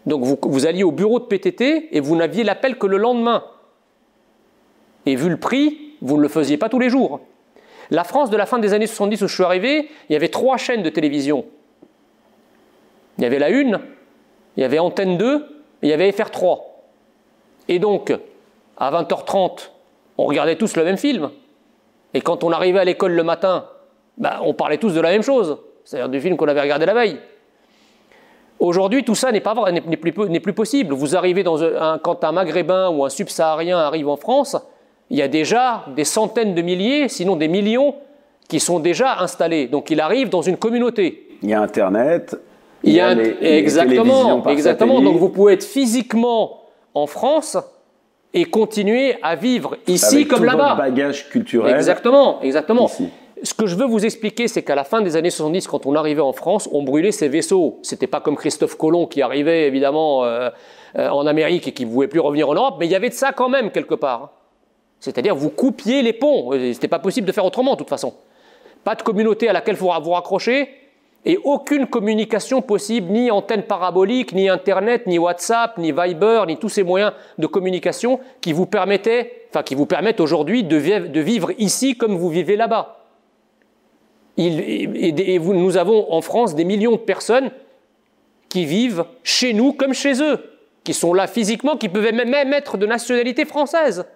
[0.07, 3.45] Donc vous, vous alliez au bureau de PTT et vous n'aviez l'appel que le lendemain.
[5.07, 7.21] Et vu le prix, vous ne le faisiez pas tous les jours.
[7.91, 10.29] La France de la fin des années 70 où je suis arrivé, il y avait
[10.29, 11.47] trois chaînes de télévision.
[13.17, 13.81] Il y avait la une,
[14.59, 16.59] il y avait Antenne 2 et il y avait FR3.
[17.69, 18.13] Et donc,
[18.77, 19.71] à 20h30,
[20.19, 21.31] on regardait tous le même film.
[22.13, 23.67] Et quand on arrivait à l'école le matin,
[24.17, 26.95] bah, on parlait tous de la même chose, c'est-à-dire du film qu'on avait regardé la
[26.95, 27.21] veille.
[28.59, 30.93] Aujourd'hui, tout ça n'est pas n'est plus, possible.
[30.93, 34.57] Vous arrivez dans un, quand un Maghrébin ou un Subsaharien arrive en France,
[35.09, 37.95] il y a déjà des centaines de milliers, sinon des millions,
[38.49, 39.69] qui sont déjà installés.
[39.69, 41.29] Donc il arrive dans une communauté.
[41.43, 42.37] Il y a Internet,
[42.85, 45.01] il y a, exactement, exactement.
[45.01, 46.63] Donc vous pouvez être physiquement
[46.95, 47.57] en France
[48.35, 50.75] et continuer à vivre ici comme là-bas.
[50.75, 51.75] bagage culturel.
[51.75, 52.91] Exactement, exactement.
[53.43, 55.95] Ce que je veux vous expliquer, c'est qu'à la fin des années 70, quand on
[55.95, 57.79] arrivait en France, on brûlait ses vaisseaux.
[57.83, 60.51] C'était pas comme Christophe Colomb qui arrivait évidemment euh,
[60.97, 63.11] euh, en Amérique et qui ne pouvait plus revenir en Europe, mais il y avait
[63.11, 64.33] de ça quand même quelque part.
[64.99, 66.51] C'est-à-dire vous coupiez les ponts.
[66.73, 68.15] C'était pas possible de faire autrement de toute façon.
[68.83, 70.69] Pas de communauté à laquelle vous vous raccrocher
[71.29, 76.71] et aucune communication possible, ni antenne parabolique, ni Internet, ni WhatsApp, ni Viber, ni tous
[76.71, 81.99] ces moyens de communication qui vous permettaient, enfin qui vous permettent aujourd'hui de, vivre ici
[81.99, 83.05] comme vous vivez là-bas.
[84.39, 87.51] Et nous avons en France des millions de personnes
[88.49, 90.39] qui vivent chez nous comme chez eux,
[90.83, 94.07] qui sont là physiquement, qui peuvent même être de nationalité française,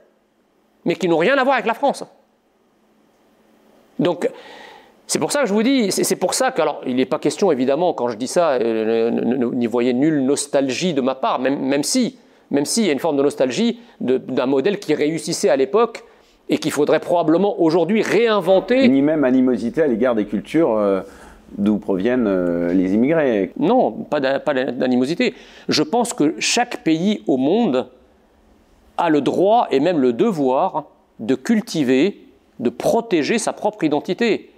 [0.87, 2.05] mais qui n'ont rien à voir avec la France.
[3.99, 4.31] Donc,
[5.13, 7.19] c'est pour ça que je vous dis, c'est pour ça que, alors, il n'est pas
[7.19, 11.61] question, évidemment, quand je dis ça, euh, n'y voyez nulle nostalgie de ma part, même,
[11.61, 12.17] même si,
[12.51, 16.05] même s'il y a une forme de nostalgie d'un modèle qui réussissait à l'époque
[16.49, 18.89] et qu'il faudrait probablement aujourd'hui réinventer.
[18.89, 21.03] Ni même animosité à l'égard des cultures euh,
[21.59, 23.53] d'où proviennent euh, les immigrés.
[23.59, 25.35] Non, pas d'animosité.
[25.69, 27.87] Je pense que chaque pays au monde
[28.97, 30.87] a le droit et même le devoir
[31.21, 32.25] de cultiver,
[32.61, 34.49] de protéger sa propre identité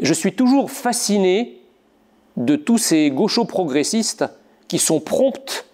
[0.00, 1.58] je suis toujours fasciné
[2.36, 4.24] de tous ces gauchos progressistes
[4.68, 5.66] qui sont prompts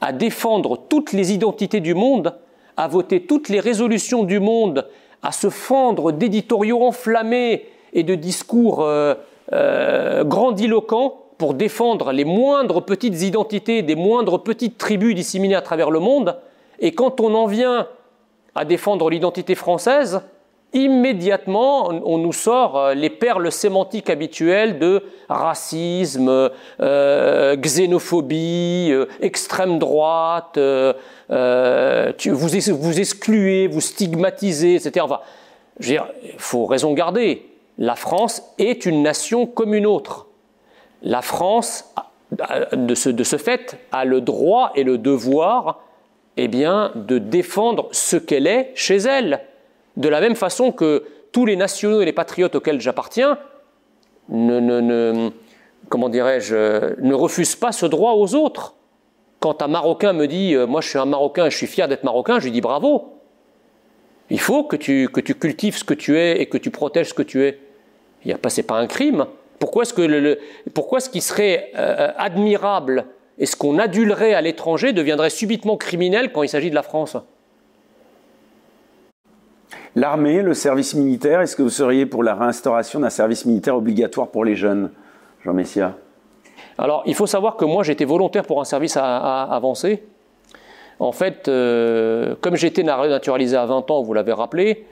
[0.00, 2.34] à défendre toutes les identités du monde,
[2.76, 4.86] à voter toutes les résolutions du monde,
[5.22, 9.14] à se fendre d'éditoriaux enflammés et de discours euh,
[9.52, 15.90] euh, grandiloquents pour défendre les moindres petites identités des moindres petites tribus disséminées à travers
[15.90, 16.36] le monde.
[16.78, 17.88] Et quand on en vient
[18.54, 20.22] à défendre l'identité française,
[20.72, 29.78] immédiatement, on nous sort euh, les perles sémantiques habituelles de racisme, euh, xénophobie, euh, extrême
[29.78, 30.58] droite,
[31.28, 35.00] vous, excluez, vous stigmatisez, etc.
[35.00, 35.20] Enfin,
[35.80, 36.00] il
[36.38, 37.46] faut raison garder.
[37.78, 40.26] La France est une nation comme une autre.
[41.02, 41.94] La France,
[42.72, 45.80] de ce, de ce fait, a le droit et le devoir
[46.36, 49.40] eh bien, de défendre ce qu'elle est chez elle
[49.96, 53.38] de la même façon que tous les nationaux et les patriotes auxquels j'appartiens
[54.28, 55.30] ne,
[55.88, 58.74] comment dirais-je, ne refusent pas ce droit aux autres.
[59.40, 62.04] Quand un Marocain me dit euh, Moi je suis un Marocain je suis fier d'être
[62.04, 63.14] Marocain, je lui dis bravo.
[64.28, 67.22] Il faut que tu, cultives ce que tu es et que tu protèges ce que
[67.22, 67.58] tu es.
[68.24, 69.26] Ce n'est pas un crime.
[69.58, 73.06] Pourquoi ce qui serait euh, admirable
[73.38, 77.16] et ce qu'on adulerait à l'étranger deviendrait subitement criminel quand il s'agit de la France?
[79.96, 84.28] L'armée, le service militaire, est-ce que vous seriez pour la réinstauration d'un service militaire obligatoire
[84.28, 84.90] pour les jeunes,
[85.44, 85.96] Jean Messia?
[86.78, 90.04] Alors, il faut savoir que moi, j'étais volontaire pour un service avancé.
[90.98, 94.86] En fait, euh, comme j'étais naturalisé à 20 ans, vous l'avez rappelé,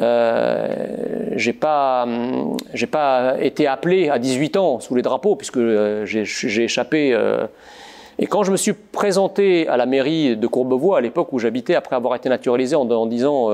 [0.00, 0.68] euh,
[1.36, 2.06] j'ai pas,
[2.72, 7.12] j'ai pas été appelé à 18 ans sous les drapeaux puisque euh, j'ai échappé.
[7.12, 7.46] Euh.
[8.18, 11.74] et quand je me suis présenté à la mairie de Courbevoie à l'époque où j'habitais
[11.74, 13.50] après avoir été naturalisé en, disant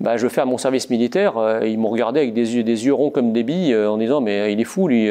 [0.00, 3.32] bah, je veux faire mon service militaire, ils m'ont regardé avec des yeux, ronds comme
[3.32, 5.08] des billes en disant mais il est fou lui.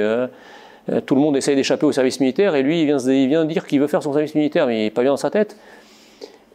[1.06, 3.80] tout le monde essaye d'échapper au service militaire et lui il vient, il dire qu'il
[3.80, 5.58] veut faire son service militaire mais il n'est pas bien dans sa tête.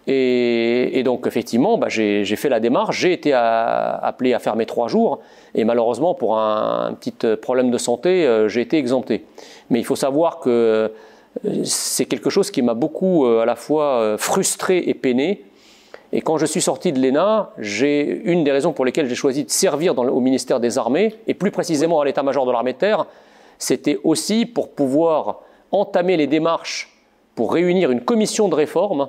[0.07, 2.99] Et, donc, effectivement, bah, j'ai fait la démarche.
[2.99, 5.21] J'ai été appelé à faire mes trois jours.
[5.55, 9.25] Et malheureusement, pour un, petit problème de santé, euh, j'ai été exempté.
[9.69, 10.51] Mais il faut savoir que
[11.47, 15.45] euh, c'est quelque chose qui m'a beaucoup euh, à la fois frustré et peiné.
[16.12, 19.44] Et quand je suis sorti de l'ENA, j'ai une des raisons pour lesquelles j'ai choisi
[19.44, 23.07] de servir au ministère des Armées, et plus précisément à l'état-major de l'armée de terre,
[23.59, 26.92] c'était aussi pour pouvoir entamer les démarches
[27.35, 29.09] pour réunir une commission de réforme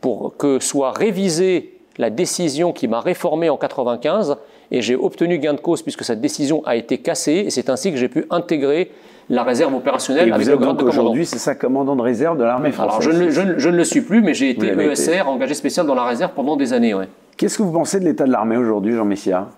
[0.00, 4.36] pour que soit révisée la décision qui m'a réformé en 95
[4.70, 7.90] et j'ai obtenu gain de cause puisque cette décision a été cassée et c'est ainsi
[7.90, 8.90] que j'ai pu intégrer
[9.28, 12.44] la réserve opérationnelle et avec vous le grade Aujourd'hui, c'est ça commandant de réserve de
[12.44, 13.06] l'armée française.
[13.06, 15.94] Alors je ne, je, ne, le suis plus, mais j'ai été ESR, engagé spécial dans
[15.94, 16.94] la réserve pendant des années.
[17.36, 19.48] Qu'est-ce que vous pensez de l'état de l'armée aujourd'hui, Jean Messia?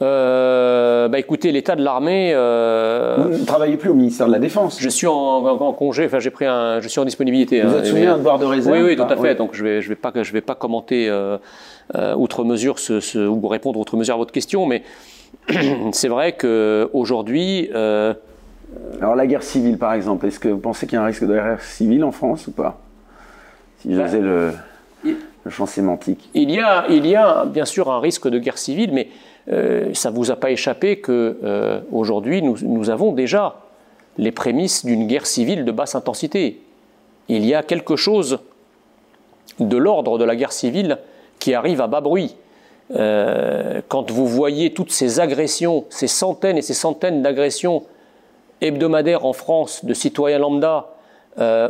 [0.00, 0.67] Euh,
[1.08, 2.32] bah écoutez, l'état de l'armée.
[2.34, 4.78] Euh, vous ne travaillez plus au ministère de la Défense.
[4.80, 7.62] Je suis en, congé, enfin j'ai pris un, je suis en disponibilité.
[7.62, 9.34] Vous hein, êtes soumis à un devoir de réserve Oui, oui, tout à fait.
[9.34, 11.38] Donc je vais, je vais pas, je vais pas commenter euh,
[11.94, 14.82] euh outre mesure ce, ce, ou répondre outre mesure à votre question, mais
[15.92, 17.70] c'est vrai qu'aujourd'hui.
[17.74, 18.14] Euh,
[19.00, 21.24] Alors la guerre civile, par exemple, est-ce que vous pensez qu'il y a un risque
[21.24, 22.80] de guerre civile en France ou pas?
[23.80, 24.52] Si j'osais le,
[25.04, 26.28] le champ sémantique.
[26.34, 29.08] Il y a, il y a bien sûr un risque de guerre civile, mais
[29.50, 33.56] euh, ça ne vous a pas échappé qu'aujourd'hui, euh, nous, nous, avons déjà
[34.18, 36.60] les prémices d'une guerre civile de basse intensité.
[37.28, 38.40] Il y a quelque chose
[39.58, 40.98] de l'ordre de la guerre civile
[41.38, 42.36] qui arrive à bas bruit.
[42.94, 47.84] Euh, quand vous voyez toutes ces agressions, ces centaines et ces centaines d'agressions
[48.60, 50.94] hebdomadaires en France de citoyens lambda,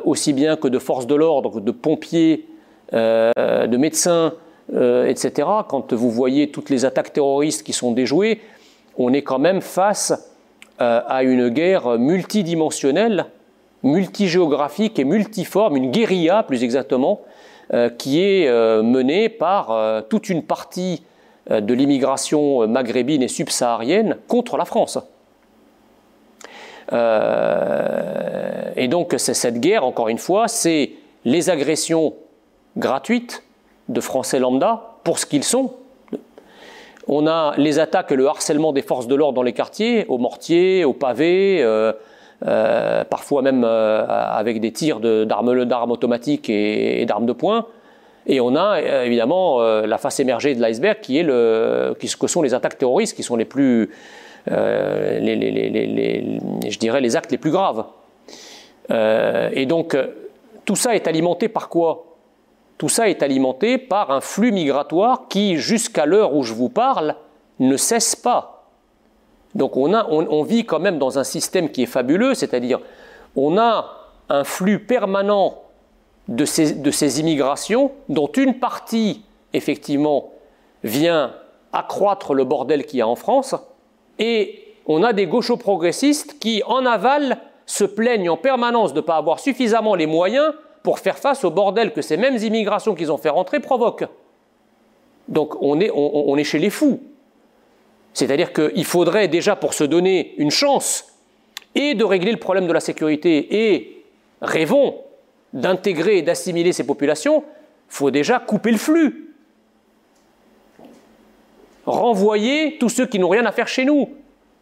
[0.05, 2.49] aussi bien que de forces de l'ordre, de pompiers,
[2.93, 4.33] de médecins,
[4.75, 8.41] euh, etc., quand vous voyez toutes les attaques terroristes qui sont déjouées,
[8.99, 10.13] on est quand même face
[10.81, 13.27] euh, à une guerre multidimensionnelle,
[13.83, 17.23] multigéographique et multiforme, une guérilla plus exactement,
[17.73, 18.51] euh, qui est
[18.83, 21.03] menée par toute une partie
[21.51, 24.99] de l'immigration maghrébine et subsaharienne contre la France.
[28.77, 30.93] et donc cette guerre, encore une fois, c'est
[31.25, 32.15] les agressions
[32.77, 33.43] gratuites
[33.89, 35.73] de Français lambda pour ce qu'ils sont.
[37.09, 40.19] On a les attaques et le harcèlement des forces de l'ordre dans les quartiers, aux
[40.19, 41.93] mortiers, aux pavés, euh,
[42.47, 47.67] euh, parfois même euh, avec des tirs d'armes automatiques et, d'armes de poing.
[48.27, 52.43] Et on a évidemment la face émergée de l'iceberg qui est le, qui, que sont
[52.43, 53.89] les attaques terroristes, qui sont les plus,
[54.51, 57.87] les, je dirais, les actes les plus graves.
[58.91, 59.97] et donc
[60.67, 62.08] tout ça est alimenté par quoi?
[62.79, 67.17] Tout ça est alimenté par un flux migratoire qui, jusqu'à l'heure où je vous parle,
[67.59, 68.69] ne cesse pas.
[69.55, 72.79] Donc on, vit quand même dans un système qui est fabuleux, c'est-à-dire
[73.35, 73.97] on a
[74.29, 75.63] un flux permanent
[76.29, 80.31] de ces, de ces immigrations dont une partie, effectivement,
[80.85, 81.35] vient
[81.73, 83.57] accroître le bordel qu'il y a en France,
[84.21, 89.17] et on a des gauchos-progressistes qui, en aval, se plaignent en permanence de ne pas
[89.17, 93.19] avoir suffisamment les moyens pour faire face au bordel que ces mêmes immigrations qu'ils ont
[93.19, 94.07] fait rentrer provoquent.
[95.29, 97.01] Donc on est, est chez les fous.
[98.15, 101.13] C'est-à-dire qu'il faudrait déjà pour se donner une chance
[101.75, 104.05] et de régler le problème de la sécurité et
[104.41, 104.97] rêvons
[105.53, 109.35] d'intégrer et d'assimiler ces populations, il faut déjà couper le flux.
[111.87, 114.11] Renvoyer tous ceux qui n'ont rien à faire chez nous.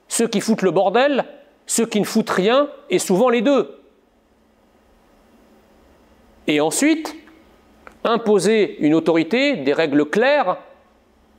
[0.08, 1.24] Ceux qui foutent le bordel,
[1.66, 3.80] ceux qui ne foutent rien, et souvent les deux.
[6.46, 7.14] Et ensuite,
[8.04, 10.58] imposer une autorité, des règles claires,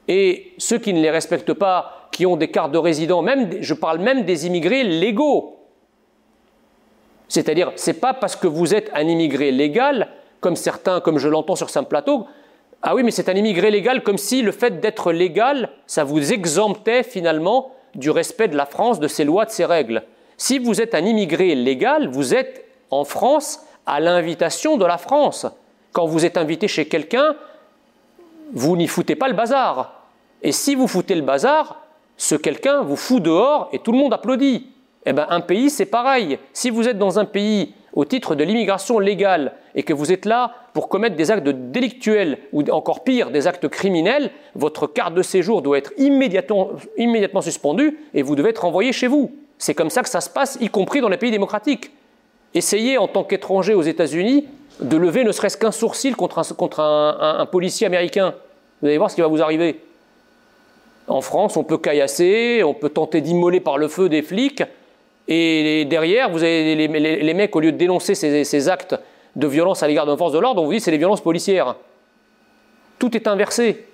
[0.07, 3.73] et ceux qui ne les respectent pas, qui ont des cartes de résident, même, je
[3.73, 5.59] parle même des immigrés légaux.
[7.27, 11.55] C'est-à-dire, c'est pas parce que vous êtes un immigré légal, comme certains, comme je l'entends
[11.55, 12.25] sur ce plateau,
[12.83, 16.31] ah oui, mais c'est un immigré légal, comme si le fait d'être légal, ça vous
[16.31, 20.03] exemptait finalement du respect de la France, de ses lois, de ses règles.
[20.37, 25.47] Si vous êtes un immigré légal, vous êtes en France à l'invitation de la France.
[25.93, 27.35] Quand vous êtes invité chez quelqu'un,
[28.53, 30.03] vous n'y foutez pas le bazar.
[30.43, 31.81] Et si vous foutez le bazar,
[32.17, 34.67] ce quelqu'un vous fout dehors et tout le monde applaudit.
[35.05, 36.37] Eh ben, un pays, c'est pareil.
[36.53, 40.25] Si vous êtes dans un pays au titre de l'immigration légale et que vous êtes
[40.25, 45.23] là pour commettre des actes délictuels ou encore pire, des actes criminels, votre carte de
[45.23, 49.31] séjour doit être immédiatement, immédiatement suspendue et vous devez être renvoyé chez vous.
[49.57, 51.91] C'est comme ça que ça se passe, y compris dans les pays démocratiques.
[52.57, 54.47] Essayez en tant qu'étranger aux États-Unis
[54.79, 56.39] de lever ne serait-ce qu'un sourcil contre,
[56.79, 58.33] un, policier américain.
[58.81, 59.79] Vous allez voir ce qui va vous arriver.
[61.07, 64.63] En France, on peut caillasser, on peut tenter d'immoler par le feu des flics,
[65.27, 68.95] et derrière, vous avez les, mecs, au lieu de dénoncer ces, actes
[69.35, 71.75] de violence à l'égard d'une force de l'ordre, on vous dit c'est les violences policières.
[72.97, 73.85] Tout est inversé.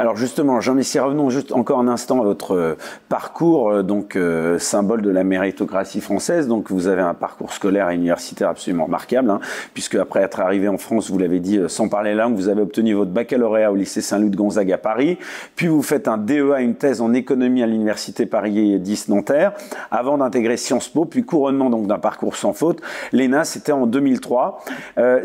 [0.00, 2.78] Alors justement, Jean-Michel, revenons juste encore un instant à votre euh,
[3.08, 6.46] parcours, euh, donc euh, symbole de la méritocratie française.
[6.46, 9.40] Donc vous avez un parcours scolaire et universitaire absolument remarquable, hein,
[9.74, 12.94] puisque après être arrivé en France, vous l'avez dit sans parler langue, vous avez obtenu
[12.94, 15.18] votre baccalauréat au lycée Saint-Louis de Gonzague à Paris,
[15.56, 19.54] puis vous faites un DEA, une thèse en économie à l'université Paris 10 Nanterre,
[19.90, 22.80] avant d'intégrer Sciences Po, puis couronnement donc d'un parcours sans faute.
[23.12, 24.60] L'ENA, c'était en 2003.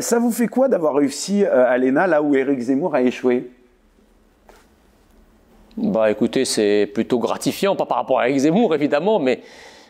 [0.00, 3.53] ça vous fait quoi d'avoir réussi à l'ENA là où Éric Zemmour a échoué?
[5.76, 9.40] Bah écoutez, c'est plutôt gratifiant, pas par rapport à Eric Zemmour évidemment, mais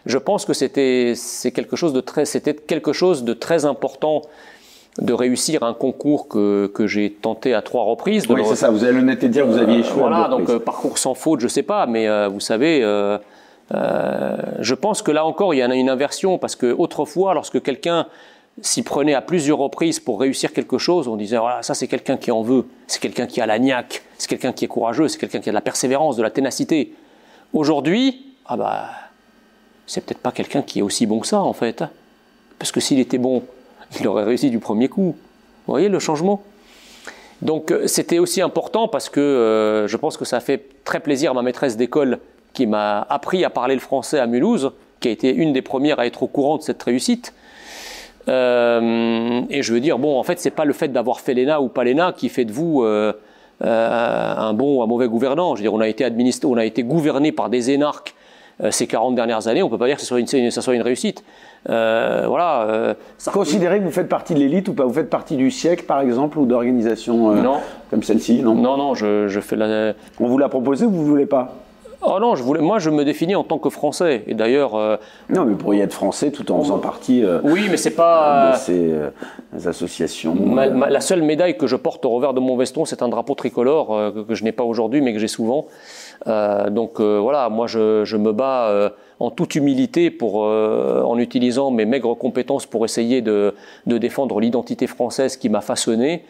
[0.07, 1.15] je pense que c'était
[1.55, 4.23] quelque chose de très c'était quelque chose de très important
[4.99, 8.27] de réussir un concours que, que j'ai tenté à trois reprises.
[8.29, 9.99] Oui, c'est ça, vous avez l'honnêteté de dire que vous aviez échoué.
[9.99, 13.19] voilà, donc euh, parcours sans faute, je sais pas, mais euh, vous savez, euh,
[13.71, 17.61] je pense que là encore, il y en a une inversion, parce que autrefois, lorsque
[17.61, 18.07] quelqu'un
[18.61, 22.17] s'y prenait à plusieurs reprises pour réussir quelque chose, on disait voilà, ça c'est quelqu'un
[22.17, 25.19] qui en veut, c'est quelqu'un qui a la niaque, c'est quelqu'un qui est courageux, c'est
[25.19, 26.95] quelqu'un qui a de la persévérance, de la ténacité.
[27.53, 28.91] Aujourd'hui, ah bah,
[29.87, 31.85] c'est peut-être pas quelqu'un qui est aussi bon que ça en fait.
[32.59, 33.43] Parce que s'il était bon,
[33.99, 35.17] il aurait réussi du premier coup.
[35.67, 36.43] Vous voyez le changement?
[37.43, 41.01] Donc euh, c'était aussi important parce que euh, je pense que ça a fait très
[41.01, 42.21] plaisir à ma maîtresse d'école
[42.53, 45.99] qui m'a appris à parler le français à Mulhouse, qui a été une des premières
[45.99, 47.35] à être au courant de cette réussite.
[48.29, 51.61] Euh, et je veux dire, bon, en fait, c'est pas le fait d'avoir fait l'ENA
[51.61, 53.13] ou pas l'ENA qui fait de vous euh,
[53.65, 55.55] euh, un bon ou un mauvais gouvernant.
[55.55, 58.15] Je veux dire, on a été administré, on a été gouverné par des énarques
[58.71, 59.65] ces 40 dernières années.
[59.65, 61.25] On peut pas dire que ce soit une, ça soit une réussite.
[61.67, 62.95] voilà.
[63.33, 64.85] Considérez que vous faites partie de l'élite ou pas?
[64.85, 67.35] Vous faites partie du siècle, par exemple, ou d'organisations
[67.91, 68.55] comme celle-ci Non?
[68.55, 68.95] Non, non.
[68.95, 69.95] Je, je fais la.
[70.21, 71.57] On vous l'a proposé ou vous voulez pas?
[72.07, 74.25] Oh non, je voulais, moi je me définis en tant que français.
[74.27, 74.75] Et d'ailleurs.
[74.75, 74.97] Euh,
[75.31, 77.25] non, mais vous pourriez être français tout en faisant partie.
[77.25, 78.53] Euh, oui, mais c'est pas.
[78.53, 79.11] de ces euh,
[79.65, 80.35] associations.
[80.55, 84.13] la seule médaille que je porte au revers de mon veston, c'est un drapeau tricolore
[84.29, 85.67] que, je n'ai pas aujourd'hui, mais que j'ai souvent.
[86.27, 92.17] donc voilà, moi je, je me bats en toute humilité pour, en utilisant mes maigres
[92.17, 93.55] compétences pour essayer de,
[93.87, 96.25] de défendre l'identité française qui m'a façonné.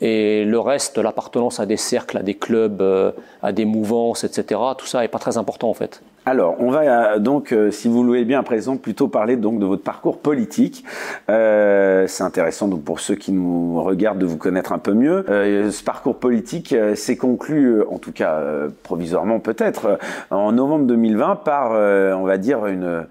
[0.00, 4.60] Et le reste, l'appartenance à des cercles, à des clubs, euh, à des mouvances, etc.,
[4.76, 6.02] tout ça n'est pas très important en fait.
[6.26, 9.36] Alors, on va euh, donc, euh, si vous le voulez bien à présent, plutôt parler
[9.36, 10.84] donc de votre parcours politique.
[11.28, 15.24] c'est intéressant donc pour ceux qui nous regardent de vous connaître un peu mieux.
[15.26, 18.42] ce parcours politique s'est conclu, en tout cas
[18.82, 19.98] provisoirement peut-être,
[20.30, 23.06] en novembre 2020 par, on va dire, une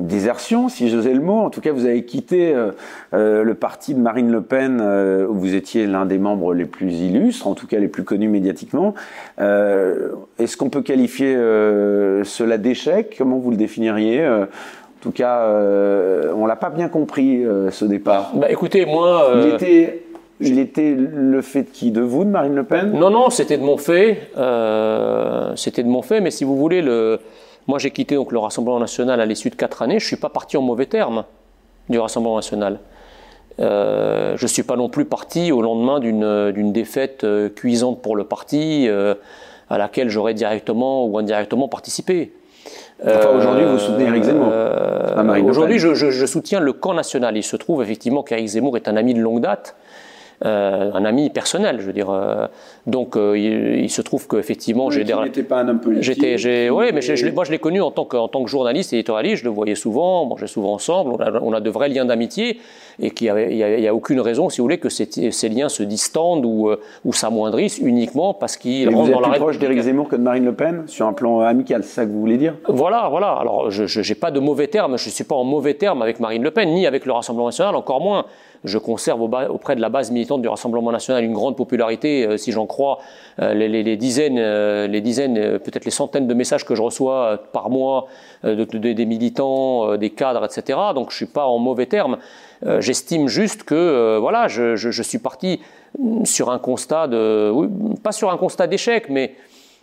[0.00, 1.38] désertion, si j'osais le mot.
[1.38, 2.72] En tout cas, vous avez quitté euh,
[3.14, 6.64] euh, le parti de Marine Le Pen, euh, où vous étiez l'un des membres les
[6.64, 8.94] plus illustres, en tout cas les plus connus médiatiquement.
[9.38, 13.14] Est-ce qu'on peut qualifier cela d'échec?
[13.16, 14.46] Comment vous le définiriez En
[15.00, 15.46] tout cas,
[16.34, 18.32] on l'a pas bien compris ce départ.
[18.34, 20.02] Bah, écoutez, moi, il était
[20.42, 21.90] il était le fait de qui?
[21.90, 22.92] De vous, de Marine Le Pen?
[22.92, 24.30] Non, non, c'était de mon fait.
[25.56, 27.20] c'était de mon fait, mais si vous voulez, le,
[27.66, 29.98] moi, j'ai quitté donc le Rassemblement national à l'issue de quatre années.
[29.98, 31.24] Je ne suis pas parti en mauvais termes
[31.88, 32.78] du Rassemblement national.
[33.58, 38.16] Euh, je ne suis pas non plus parti au lendemain d'une défaite euh, cuisante pour
[38.16, 39.14] le parti euh,
[39.68, 42.32] à laquelle j'aurais directement ou indirectement participé.
[43.04, 44.52] Enfin, aujourd'hui, vous soutenez Eric Zemmour.
[45.48, 47.36] aujourd'hui, je, je, soutiens le camp national.
[47.36, 49.74] Il se trouve effectivement qu'Eric Zemmour est un ami de longue date.
[50.46, 52.08] Euh, un ami personnel, je veux dire.
[52.08, 52.46] Euh,
[52.86, 55.14] donc, euh, il, se trouve qu'effectivement, oui, j'ai des.
[55.14, 56.04] n'était pas un homme politique.
[56.04, 58.48] J'étais, j'ai, oui, mais je, moi, je l'ai connu en tant que, en tant que
[58.48, 59.42] journaliste et éditorialiste.
[59.42, 61.12] Je le voyais souvent, on mangeait souvent ensemble.
[61.12, 62.58] On a, on a de vrais liens d'amitié
[62.98, 65.82] et qu'il n'y a, a, aucune raison, si vous voulez, que ces, ces liens se
[65.82, 66.70] distendent ou,
[67.04, 70.44] ou s'amoindrissent uniquement parce qu'il rentre dans la plus proche d'Éric Zemmour que de Marine
[70.46, 72.54] Le Pen sur un plan amical, c'est ça que vous voulez dire?
[72.66, 73.32] Voilà, voilà.
[73.32, 74.96] Alors, je n'ai pas de mauvais termes.
[74.96, 77.48] Je ne suis pas en mauvais termes avec Marine Le Pen, ni avec le Rassemblement
[77.48, 78.24] national, encore moins
[78.64, 82.52] je conserve auprès de la base militante du Rassemblement national une grande popularité, euh, si
[82.52, 82.98] j'en crois,
[83.40, 87.70] euh, les, dizaines, euh, les dizaines, peut-être les centaines de messages que je reçois par
[87.70, 88.06] mois
[88.44, 90.78] des militants, des cadres, etc.
[90.94, 92.18] Donc je suis pas en mauvais termes.
[92.78, 95.60] J'estime juste que voilà, je, suis parti
[96.24, 97.52] sur un constat de,
[98.02, 99.34] pas sur un constat d'échec, mais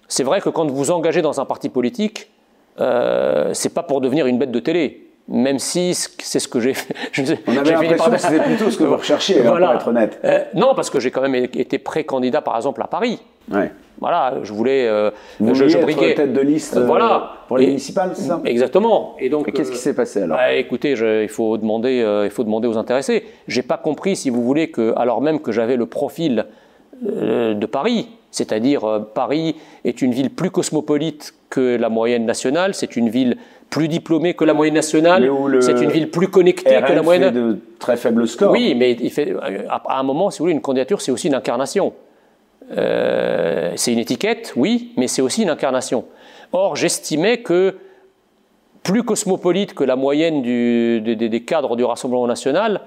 [0.08, 2.30] c'est vrai que quand vous engagez dans un parti politique,
[2.78, 6.96] c'est pas pour devenir une bête de télé même si c'est ce que j'ai fait.
[7.48, 10.20] On avait l'impression que c'était plutôt ce que vous recherchiez, hein, pour être honnête.
[10.24, 13.20] Euh, non, parce que j'ai quand même été pré-candidat, par exemple, à Paris.
[13.52, 13.72] Ouais.
[14.00, 14.88] Voilà, je voulais.
[14.88, 15.10] Euh,
[15.40, 16.14] vous je, je briguais.
[16.14, 17.32] tête de liste voilà.
[17.48, 19.16] pour les municipales, c'est ça Exactement.
[19.20, 19.52] Et donc.
[19.52, 23.26] qu'est-ce qui s'est passé alors bah, Écoutez, il, faut demander, il faut demander aux intéressés.
[23.48, 26.46] J'ai pas compris, si vous voulez, que, alors même que j'avais le profil
[27.02, 33.10] de Paris, c'est-à-dire Paris est une ville plus cosmopolite que la moyenne nationale, c'est une
[33.10, 33.38] ville
[33.70, 35.30] plus diplômée que la moyenne nationale,
[35.62, 37.26] c'est une ville plus connectée que la moyenne.
[37.26, 38.52] Fait de très faibles scores.
[38.52, 39.34] Oui, mais il fait,
[39.70, 41.94] à un moment, si vous voulez, une candidature, c'est aussi une incarnation.
[42.76, 46.06] Euh, c'est une étiquette, oui, mais c'est aussi une incarnation.
[46.54, 47.76] Or, j'estimais que
[48.84, 52.82] plus cosmopolite que la moyenne des, cadres du Rassemblement national,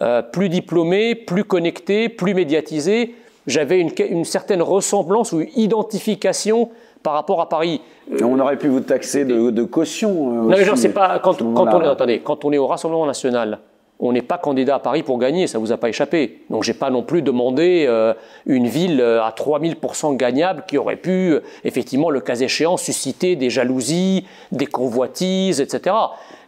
[0.00, 3.14] euh, plus diplômé, plus connecté, plus médiatisé,
[3.46, 6.70] j'avais une, une, certaine ressemblance ou identification
[7.02, 7.80] par rapport à Paris.
[8.22, 10.10] On aurait pu vous taxer de, caution.
[10.10, 13.06] Euh, non, mais genre, c'est pas quand, on est, attendez, quand on est au Rassemblement
[13.06, 13.58] national,
[13.98, 16.42] on n'est pas candidat à Paris pour gagner, ça vous a pas échappé.
[16.48, 18.14] Donc j'ai pas non plus demandé euh,
[18.46, 23.50] une ville euh, à 3000% gagnable qui aurait pu effectivement, le cas échéant, susciter des
[23.50, 25.94] jalousies, des convoitises, etc.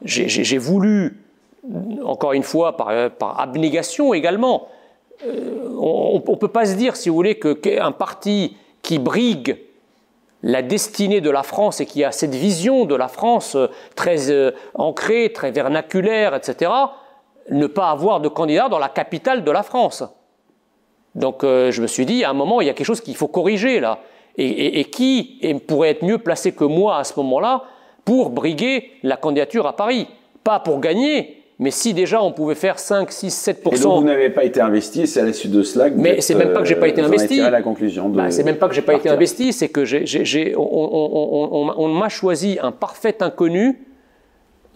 [0.05, 1.19] J'ai voulu,
[2.05, 4.69] encore une fois, par, par abnégation également.
[5.25, 9.59] on ne peut pas se dire, si vous voulez, qu'un parti qui brigue
[10.43, 14.30] la destinée de la France et qui a cette vision de la France euh, très
[14.30, 16.70] euh, ancrée, très vernaculaire, etc.,
[17.51, 20.05] ne pas avoir de candidat dans la capitale de la France.
[21.14, 23.16] Donc euh, je me suis dit, à un moment, il y a quelque chose qu'il
[23.16, 23.99] faut corriger là.
[24.38, 27.64] Et, qui pourrait être mieux placé que moi à ce moment-là
[28.07, 30.09] pour briguer la candidature à Paris
[30.43, 34.05] Pas pour gagner, mais si déjà on pouvait faire 5, 6, 7 Et donc vous
[34.05, 36.67] n'avez pas été investi, c'est à l'issue de cela que Mais c'est même pas que
[36.67, 37.41] j'ai pas été investi.
[37.41, 38.17] à la conclusion de.
[38.17, 42.59] Bah, c'est même pas que j'ai pas été investi, c'est que j'ai, on, m'a choisi
[42.61, 43.79] un parfait inconnu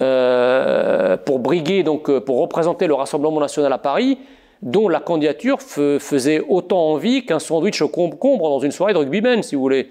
[0.01, 4.19] euh, pour briguer, donc euh, pour représenter le Rassemblement national à Paris,
[4.63, 9.43] dont la candidature faisait autant envie qu'un sandwich au concombre dans une soirée de rugbyman,
[9.43, 9.89] si vous voulez.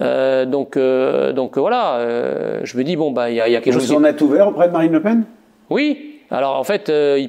[0.00, 2.00] Euh, donc, donc voilà,
[2.64, 3.92] je me dis bon bah il y, a quelque chose.
[3.92, 5.24] Vous en êtes ouvert auprès de Marine Le Pen?
[5.70, 7.26] Oui, alors en fait, euh,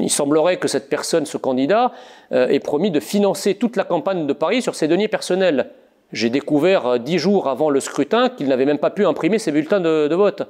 [0.00, 1.92] il, semblerait que cette personne, ce candidat,
[2.32, 5.70] euh, ait promis de financer toute la campagne de Paris sur ses deniers personnels.
[6.12, 9.52] J'ai découvert euh, dix jours avant le scrutin qu'il n'avait même pas pu imprimer ses
[9.52, 10.42] bulletins de, vote.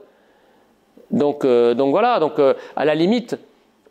[1.11, 2.41] Donc, donc voilà, donc
[2.75, 3.37] à la limite,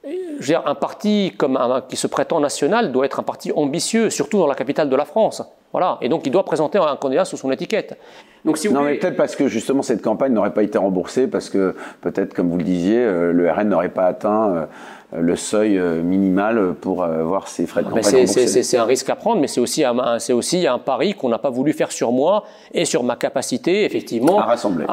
[0.04, 4.56] un parti comme qui se prétend national doit être un parti ambitieux, surtout dans la
[4.56, 5.44] capitale de la France.
[5.72, 7.98] Voilà, et donc il doit présenter un candidat sous son étiquette.
[8.44, 11.28] Donc, si vous non, mais peut-être parce que justement cette campagne n'aurait pas été remboursée,
[11.28, 14.66] parce que peut-être, comme vous le disiez, euh, le RN n'aurait pas atteint euh,
[15.14, 18.28] le seuil euh, minimal pour avoir ses frais de campagne.
[18.28, 21.50] C'est un risque à prendre, mais c'est aussi, un, aussi un pari qu'on n'a pas
[21.50, 24.86] voulu faire sur moi et sur ma capacité, effectivement, à rassembler.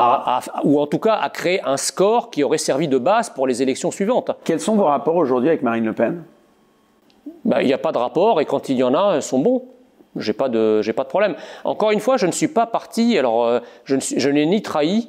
[0.65, 3.63] ou en tout cas à créer un score qui aurait servi de base pour les
[3.63, 4.33] élections suivantes.
[4.45, 6.23] Quels sont vos rapports aujourd'hui avec Marine Le Pen?
[7.45, 9.39] Ben, Il n'y a pas de rapport, et quand il y en a, ils sont
[9.39, 9.63] bons.
[10.17, 11.37] J'ai pas de, j'ai pas de problème.
[11.65, 13.17] Encore une fois, je ne suis pas parti.
[13.17, 15.09] Alors, euh, je, ne je n'ai ni trahi,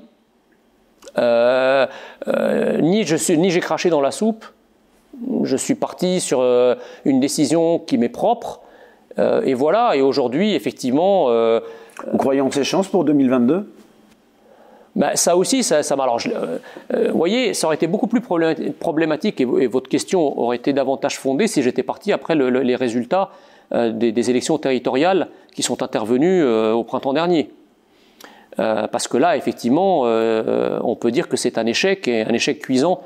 [1.18, 1.88] euh,
[2.28, 4.46] euh, ni je suis, ni j'ai craché dans la soupe.
[5.44, 6.42] Je suis parti sur
[7.06, 8.62] une décision qui m'est propre.
[9.18, 9.96] et voilà.
[9.96, 11.28] Et aujourd'hui, effectivement.
[12.12, 13.74] Vous croyez en ces chances pour 2022
[14.96, 19.88] ben, ça aussi, ça, ça vous voyez, ça aurait été beaucoup plus problématique et, votre
[19.88, 23.30] question aurait été davantage fondée si j'étais parti après les résultats
[23.72, 27.52] euh, des, élections territoriales qui sont intervenues euh, au printemps dernier.
[28.58, 32.60] Euh, parce que là, effectivement, on peut dire que c'est un échec, et un échec
[32.60, 33.02] cuisant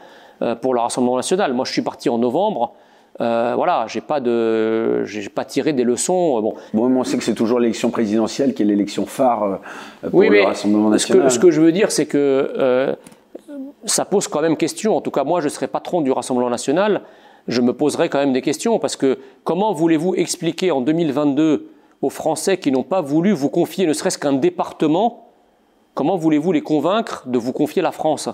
[0.61, 1.53] pour le Rassemblement national.
[1.53, 2.73] Moi, je suis parti en novembre.
[3.19, 6.41] voilà, j'ai pas de, j'ai pas tiré des leçons.
[6.41, 6.55] bon.
[6.73, 9.59] bon, on sait que c'est toujours l'élection présidentielle qui est l'élection phare
[10.09, 11.23] pour le Rassemblement national.
[11.23, 12.95] Ce que, ce que, je veux dire, c'est que
[13.85, 14.95] ça pose quand même question.
[14.97, 17.01] En tout cas, moi, je serai patron du Rassemblement national
[17.47, 21.69] je me poserai quand même des questions, parce que comment voulez-vous expliquer en 2022
[22.01, 25.29] aux Français qui n'ont pas voulu vous confier ne serait-ce qu'un département,
[25.93, 28.29] comment voulez-vous les convaincre de vous confier la France?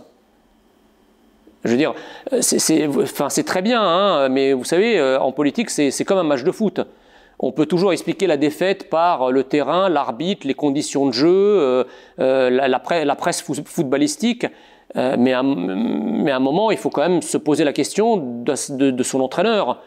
[1.64, 1.93] Je veux dire,
[2.41, 6.51] c'est très bien, hein, mais vous savez, euh, en politique, c'est comme un match de
[6.51, 6.82] foot.
[7.41, 11.84] On peut toujours expliquer la défaite par le terrain, l'arbitre, les conditions de jeu, euh,
[12.20, 14.45] euh, la, presse footballistique.
[14.97, 18.18] Euh, mais, à, mais, à, un moment, il faut quand même se poser la question
[18.18, 19.82] de, son entraîneur,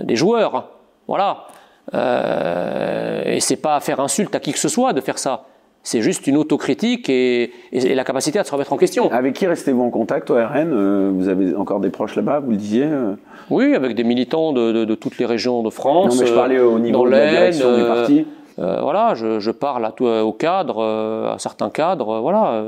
[0.00, 0.70] des joueurs.
[1.06, 1.46] Voilà.
[1.94, 5.46] Euh, et c'est pas faire insulte à qui que ce soit de faire ça.
[5.88, 9.10] C'est juste une autocritique et, la capacité à se remettre en question.
[9.10, 12.50] Avec qui restez-vous en contact au RN euh, Vous avez encore des proches là-bas, vous
[12.50, 13.14] le disiez euh
[13.48, 16.14] Oui, avec des militants de, toutes les régions de France.
[16.14, 18.26] Non, mais je parlais au niveau de la direction du parti.
[18.58, 19.94] voilà, je, je parle à,
[20.26, 22.62] au cadre, à certains cadres, voilà.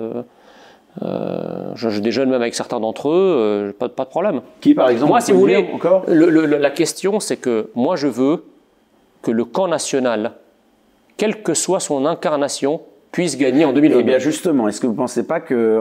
[1.03, 4.41] Euh, je, je, déjeune même avec certains d'entre eux, pas, pas, de problème.
[4.63, 8.45] Qui, par exemple Moi, si vous voulez, encore la question, c'est que moi, je veux
[9.21, 10.33] que le camp national,
[11.19, 12.81] quelle que soit son incarnation,
[13.13, 14.01] puisse gagner en 2022.
[14.01, 15.81] Eh bien, justement, est-ce que vous ne pensez pas que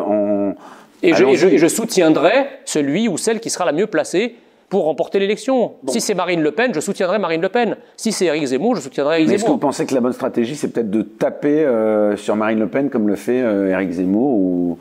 [1.01, 4.35] et, je, et, je, soutiendrai celui ou celle qui sera la mieux placée
[4.69, 5.73] pour remporter l'élection.
[5.87, 7.77] Si c'est Marine Le Pen, je soutiendrai Marine Le Pen.
[7.97, 9.35] Si c'est Éric Zemmour, je soutiendrai Éric Zemmour.
[9.35, 12.59] Est-ce que vous pensez que la bonne stratégie, c'est peut-être de taper euh, sur Marine
[12.59, 14.77] Le Pen comme le fait euh, Éric Zemmour ou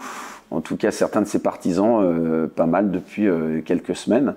[0.51, 3.28] en tout cas certains de ses partisans, euh, pas mal depuis
[3.64, 4.34] quelques semaines?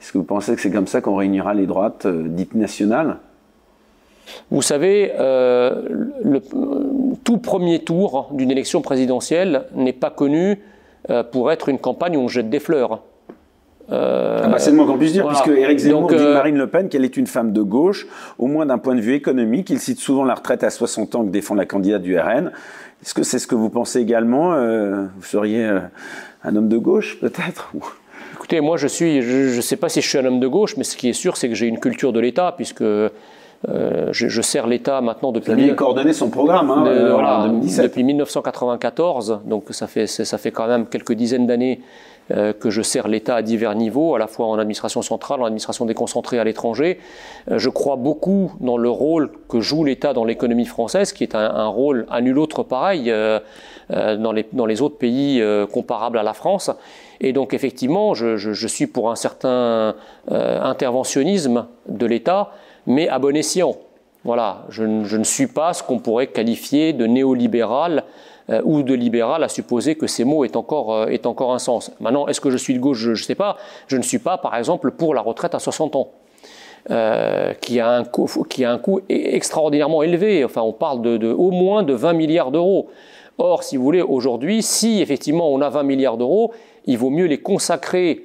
[0.00, 3.18] Est-ce que vous pensez que c'est comme ça qu'on réunira les droites dites nationales?
[4.50, 6.40] Vous savez, le
[7.24, 10.60] tout premier tour d'une élection présidentielle n'est pas connu
[11.32, 13.00] pour être une campagne où on jette des fleurs.
[13.90, 16.58] Euh, ah bah c'est le moins qu'on puisse dire, puisque Éric Zemmour dit euh, Marine
[16.58, 18.06] Le Pen qu'elle est une femme de gauche,
[18.38, 19.70] au moins d'un point de vue économique.
[19.70, 22.52] Il cite souvent la retraite à 60 ans que défend la candidate du RN.
[23.02, 25.64] Est-ce que c'est ce que vous pensez également euh, Vous seriez
[26.44, 27.72] un homme de gauche, peut-être
[28.34, 30.76] Écoutez, moi, je suis, je ne sais pas si je suis un homme de gauche,
[30.76, 32.84] mais ce qui est sûr, c'est que j'ai une culture de l'État, puisque
[33.66, 35.52] je, je, sers l'État maintenant depuis.
[35.52, 37.84] Vous avez coordonné son programme hein, en 2017.
[37.84, 41.80] Depuis 1994, donc ça fait, ça fait quand même quelques dizaines d'années
[42.30, 45.46] euh, que je sers l'État à divers niveaux, à la fois en administration centrale, en
[45.46, 46.98] administration déconcentrée à l'étranger.
[47.50, 51.34] Euh, je crois beaucoup dans le rôle que joue l'État dans l'économie française, qui est
[51.34, 53.40] un, rôle à nul autre pareil euh,
[53.88, 55.42] dans, les, dans, les, autres pays
[55.72, 56.70] comparables à la France.
[57.22, 59.94] Et donc effectivement, je, je, je suis pour un certain
[60.30, 62.50] interventionnisme de l'État,
[62.88, 63.76] mais à bon escient.
[64.24, 68.02] Voilà, je, ne suis pas ce qu'on pourrait qualifier de néolibéral
[68.50, 71.92] euh, ou de libéral à supposer que ces mots aient encore, euh, un sens.
[72.00, 72.98] Maintenant, est-ce que je suis de gauche?
[72.98, 73.56] Je ne sais pas.
[73.86, 76.08] Je ne suis pas, par exemple, pour la retraite à 60 ans.
[76.90, 78.28] Euh, qui, a un coût,
[78.98, 80.44] e-, extraordinairement élevé.
[80.44, 82.88] Enfin, on parle de, au moins de 20 milliards d'euros.
[83.36, 86.52] Or, si vous voulez, aujourd'hui, si effectivement on a 20 milliards d'euros,
[86.86, 88.24] il vaut mieux les consacrer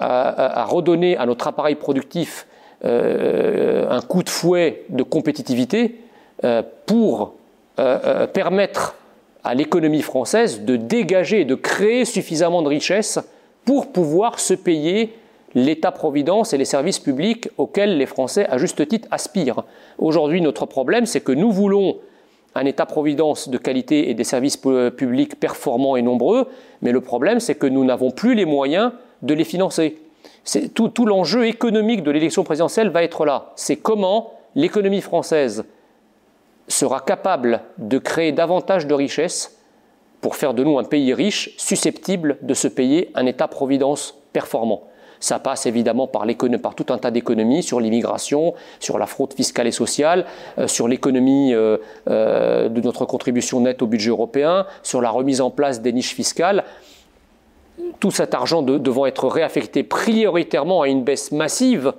[0.00, 2.49] à, redonner à notre appareil productif euh,
[2.82, 6.00] un coup de fouet de compétitivité
[6.42, 7.34] euh, pour
[7.78, 8.96] euh, permettre
[9.44, 13.18] à l'économie française de dégager, de créer suffisamment de richesses
[13.66, 15.14] pour pouvoir se payer
[15.54, 19.64] l'État-providence et les services publics auxquels les Français, à juste titre, aspirent.
[19.98, 21.98] Aujourd'hui, notre problème, c'est que nous voulons
[22.54, 26.48] un État-providence de qualité et des services publics performants et nombreux,
[26.80, 29.98] mais le problème, c'est que nous n'avons plus les moyens de les financer.
[30.74, 33.52] Tout, tout l'enjeu économique de l'élection présidentielle va être là.
[33.56, 35.64] C'est comment l'économie française
[36.68, 39.58] sera capable de créer davantage de richesses
[40.20, 44.84] pour faire de nous un pays riche, susceptible de se payer un État-providence performant.
[45.18, 46.24] Ça passe évidemment par,
[46.74, 50.24] tout un tas d'économies sur l'immigration, sur la fraude fiscale et sociale,
[50.58, 51.76] euh, sur l'économie euh,
[52.08, 56.14] euh, de notre contribution nette au budget européen, sur la remise en place des niches
[56.14, 56.64] fiscales.
[57.98, 61.92] Tout cet argent devant être réaffecté prioritairement à une baisse massive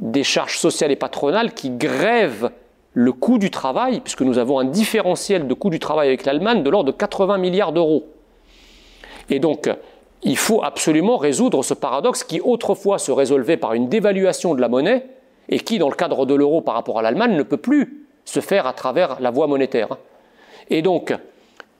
[0.00, 2.50] des charges sociales et patronales qui grèvent
[2.92, 6.62] le coût du travail, puisque nous avons un différentiel de coût du travail avec l'Allemagne
[6.62, 8.06] de l'ordre de 80 milliards d'euros.
[9.28, 9.68] Et donc,
[10.22, 14.68] il faut absolument résoudre ce paradoxe qui autrefois se résolvait par une dévaluation de la
[14.68, 15.06] monnaie
[15.48, 18.40] et qui, dans le cadre de l'euro par rapport à l'Allemagne, ne peut plus se
[18.40, 19.98] faire à travers la voie monétaire.
[20.70, 21.14] Et donc,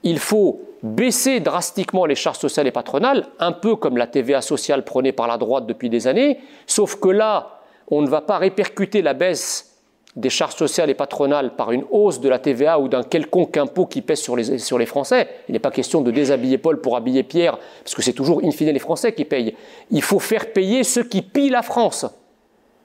[0.03, 4.83] il faut baisser drastiquement les charges sociales et patronales, un peu comme la TVA sociale
[4.83, 9.01] prônée par la droite depuis des années, sauf que là, on ne va pas répercuter
[9.01, 9.77] la baisse
[10.15, 13.85] des charges sociales et patronales par une hausse de la TVA ou d'un quelconque impôt
[13.85, 15.27] qui pèse sur les, sur les Français.
[15.47, 18.49] Il n'est pas question de déshabiller Paul pour habiller Pierre, parce que c'est toujours in
[18.49, 19.55] fine les Français qui payent.
[19.91, 22.05] Il faut faire payer ceux qui pillent la France.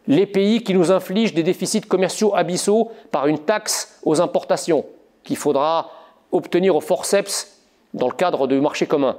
[0.06, 4.84] Les pays qui nous infligent des déficits commerciaux abyssaux par une taxe aux importations
[5.24, 5.90] qu'il faudra
[6.32, 7.60] obtenir au forceps
[7.94, 9.16] dans le cadre du marché commun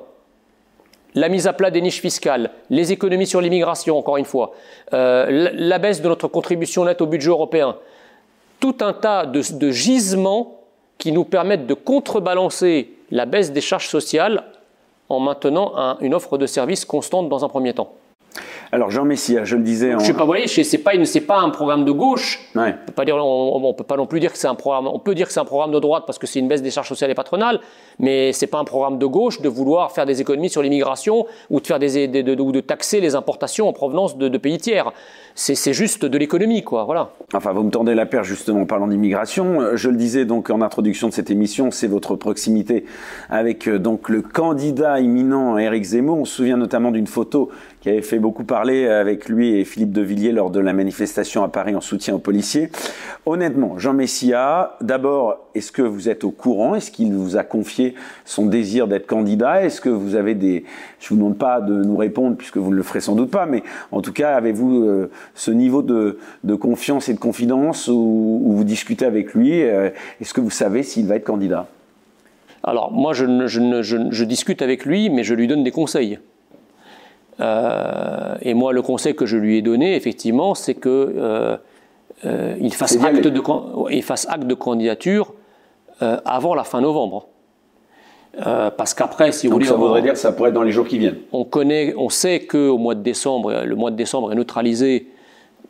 [1.15, 4.53] la mise à plat des niches fiscales, les économies sur l'immigration, encore une fois,
[4.93, 7.77] euh, la baisse de notre contribution nette au budget européen,
[8.59, 10.61] tout un tas de, gisements
[10.97, 14.45] qui nous permettent de contrebalancer la baisse des charges sociales
[15.09, 17.93] en maintenant une offre de services constante dans un premier temps.
[18.73, 19.91] Alors Jean Messia, je le disais.
[19.99, 22.39] Je sais pas, vous voyez, c'est pas c'est pas un programme de gauche.
[22.55, 24.87] On peut pas dire, on, peut pas non plus dire que c'est un programme.
[24.87, 26.71] On peut dire que c'est un programme de droite parce que c'est une baisse des
[26.71, 27.59] charges sociales et patronales,
[27.99, 31.59] mais c'est pas un programme de gauche de vouloir faire des économies sur l'immigration ou
[31.59, 34.91] de faire des, de, ou de taxer les importations en provenance de, pays tiers.
[35.35, 36.85] C'est juste de l'économie, quoi.
[36.85, 37.11] Voilà.
[37.35, 39.75] Enfin, vous me tendez la paire justement en parlant d'immigration.
[39.75, 42.85] Je le disais donc en introduction de cette émission, c'est votre proximité
[43.29, 46.17] avec euh, donc le candidat imminent Éric Zemmour.
[46.17, 47.51] On se souvient notamment d'une photo
[47.83, 51.43] qui avait fait beaucoup parler avec lui et Philippe de Villiers lors de la manifestation
[51.43, 52.69] à Paris en soutien aux policiers.
[53.25, 56.75] Honnêtement, Jean Messia, d'abord, est-ce que vous êtes au courant?
[56.75, 59.65] Est-ce qu'il vous a confié son désir d'être candidat?
[59.65, 60.63] Est-ce que vous avez des...
[61.01, 63.45] Je vous demande pas de nous répondre puisque vous ne le ferez sans doute pas,
[63.45, 66.17] mais en tout cas, avez-vous euh, ce niveau de,
[66.55, 69.89] confiance et de confidence où, vous discutez avec lui euh,
[70.21, 71.67] Est-ce que vous savez s'il va être candidat?
[72.63, 76.19] Alors moi, je, discute avec lui, mais je lui donne des conseils.
[77.39, 81.57] Euh, et moi, le conseil que je lui ai donné, effectivement, c'est que euh,
[82.25, 83.41] euh, il, fasse acte de,
[83.91, 85.33] il fasse acte de candidature
[86.25, 87.27] avant la fin novembre.
[88.35, 90.85] parce qu'après, si vous voulez, ça voudrait dire que ça pourrait être dans les jours
[90.85, 91.19] qui viennent.
[91.31, 95.07] On connaît, on sait que au mois de décembre, le mois de décembre est neutralisé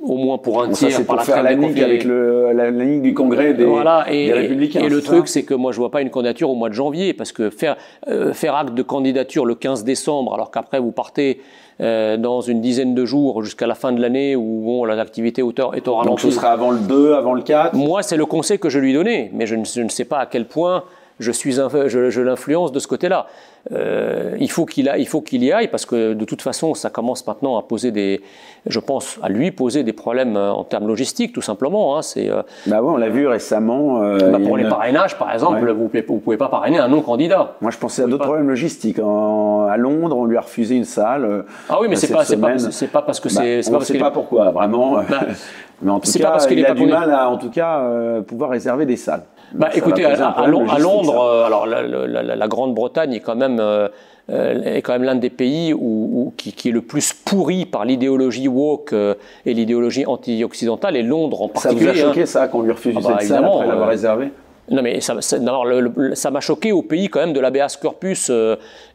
[0.04, 3.02] au moins pour un tiers ça, par pour faire la ligue avec le, la, ligue
[3.02, 4.82] du Congrès des, voilà, et, des Républicains.
[4.82, 7.14] Et, le truc, c'est que moi, je vois pas une candidature au mois de janvier,
[7.14, 7.78] parce que faire,
[8.08, 11.40] euh, faire acte de candidature le 15 décembre, alors qu'après vous partez
[11.82, 15.88] euh, dans une dizaine de jours jusqu'à la fin de l'année où bon, l'activité est
[15.88, 16.10] au ralenti.
[16.10, 18.80] Donc ce sera avant le 2, avant le 4 Moi, c'est le conseil que je
[18.80, 20.84] lui donnais, mais je ne, je ne sais pas à quel point
[21.24, 23.28] je suis je, je l'influence de ce côté-là.
[23.72, 26.90] Euh, il faut qu'il il faut qu'il y aille parce que de toute façon, ça
[26.90, 28.22] commence maintenant à poser des,
[28.66, 31.98] je pense, à lui poser des problèmes euh, en termes logistiques, tout simplement.
[31.98, 32.30] Hein, c'est.
[32.30, 34.02] Euh, bah oui, on l'a vu récemment.
[34.02, 37.56] Bah pour les parrainages, par exemple, vous ne pouvez pas parrainer un non-candidat.
[37.62, 39.00] Moi, je pensais à d'autres problèmes logistiques.
[39.00, 41.46] à Londres, on lui a refusé une salle.
[41.70, 43.70] Ah oui, mais c'est pas, pas, c'est pas parce que bah, c'est.
[43.70, 44.96] on ne sait pas pourquoi, vraiment.
[45.10, 45.22] Bah,
[45.82, 47.82] mais en tout cas, parce il a du mal à, en tout cas,
[48.28, 49.24] pouvoir réserver des salles.
[49.54, 53.88] Bah, écoutez, à, Londres, euh, alors la, Grande-Bretagne est quand même euh,
[54.30, 58.94] est quand même l'un des pays où, qui, est le plus pourri par l'idéologie woke
[58.94, 61.88] euh, et l'idéologie anti-occidentale, et Londres en particulier.
[61.88, 64.32] Ça vous a choqué ça qu'on lui refuse ah bah, cette salle après l'avoir réservé
[64.70, 68.32] non, mais ça, m'a choqué au pays quand même de l'habeas corpus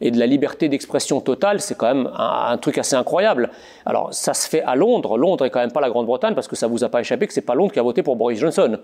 [0.00, 1.60] et de la liberté d'expression totale.
[1.60, 3.50] C'est quand même un, truc assez incroyable.
[3.84, 5.18] Alors, ça se fait à Londres.
[5.18, 7.34] Londres est quand même pas la Grande-Bretagne parce que ça vous a pas échappé que
[7.34, 8.78] c'est pas Londres qui a voté pour Boris Johnson.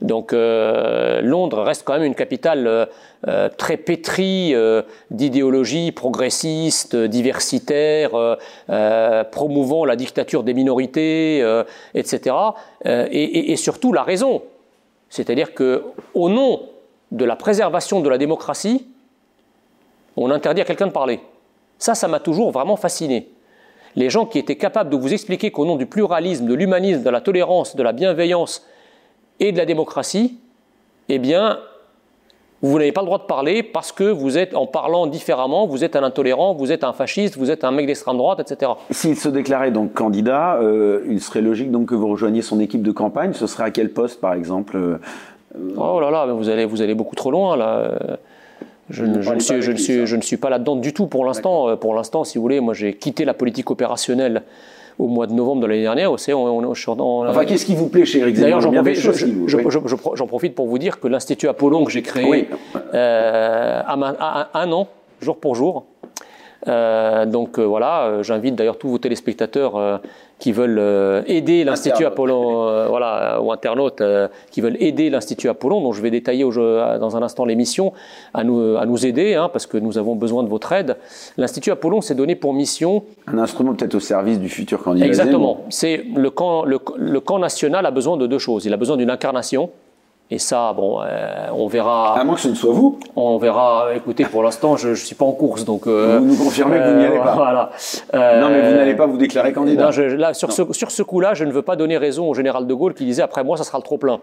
[0.00, 2.86] Donc euh, Londres reste quand même une capitale euh,
[3.28, 4.54] euh, très pétrie
[5.10, 8.10] d'idéologie progressiste, diversitaire,
[9.30, 11.44] promouvant la dictature des minorités,
[11.94, 12.36] etc.
[12.84, 14.42] Et, et, surtout la raison.
[15.14, 16.68] C'est-à-dire que au nom
[17.12, 18.88] de la préservation de la démocratie,
[20.16, 21.20] on interdit à quelqu'un de parler.
[21.78, 23.28] Ça, ça m'a toujours vraiment fasciné.
[23.94, 27.10] Les gens qui étaient capables de vous expliquer qu'au nom du pluralisme, de l'humanisme, de
[27.10, 28.66] la tolérance, de la bienveillance,
[29.38, 30.40] et de la démocratie,
[31.08, 31.60] eh bien,
[32.62, 35.84] vous n'avez pas le droit de parler parce que vous êtes, en parlant différemment, vous
[35.84, 38.72] êtes un intolérant, vous êtes un fasciste, vous êtes un mec d'extrême droite, etc.
[38.90, 42.82] S'il se déclarait donc candidat, euh, il serait logique donc que vous rejoigniez son équipe
[42.82, 43.34] de campagne.
[43.34, 44.98] Ce serait à quel poste, par exemple euh,
[45.76, 48.18] Oh là là, vous allez, vous allez beaucoup trop loin là.
[48.90, 51.70] Je, ne, suis, je, ne suis, je ne suis pas là-dedans du tout pour l'instant.
[51.70, 54.42] Euh, pour l'instant, si vous voulez, moi j'ai quitté la politique opérationnelle
[54.98, 56.12] au moie de novembre de l'année dernière.
[56.12, 60.78] On, on, on, enfin, qu'est-ce qui vous plaît chez Eric D'ailleurs, j'en profite, pour vous
[60.78, 62.48] dire que l'Institut Apollon que j'ai créé
[62.94, 64.88] euh, a, un an,
[65.20, 65.84] jour pour jour,
[66.66, 70.00] euh, donc euh, voilà, euh, j'invite d'ailleurs tous vos téléspectateurs
[70.38, 74.02] qui veulent aider l'Institut Apollon, voilà, ou internautes
[74.50, 77.92] qui veulent aider l'Institut Apollon, dont je vais détailler dans un instant l'émission,
[78.34, 80.96] à nous, à nous aider, hein, parce que nous avons besoin de votre aide.
[81.36, 83.04] L'Institut Apollon s'est donné pour mission...
[83.26, 85.06] Un instrument peut-être au service du futur candidat.
[85.06, 85.64] Exactement.
[85.70, 88.64] C'est le camp, le camp national a besoin de deux choses.
[88.66, 89.70] Il a besoin d'une incarnation,
[90.30, 92.18] et ça, bon, euh, on verra.
[92.18, 92.98] À moins que ce ne soit vous.
[93.14, 93.88] On verra.
[93.94, 95.86] Écoutez, pour l'instant, je ne suis pas en course, donc.
[95.86, 97.34] Euh, vous nous confirmez que vous n'y allez pas.
[97.34, 97.70] Voilà.
[98.40, 99.90] non, mais vous n'allez pas vous déclarer candidat.
[99.90, 102.66] Non, là, sur ce, sur ce coup-là, je ne veux pas donner raison au général
[102.66, 104.20] de Gaulle qui disait après moi, ça sera le trop plein.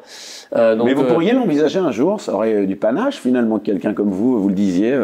[0.56, 2.20] mais vous pourriez l'envisager un jour.
[2.20, 5.00] Ça aurait du panache finalement quelqu'un comme vous, vous le disiez,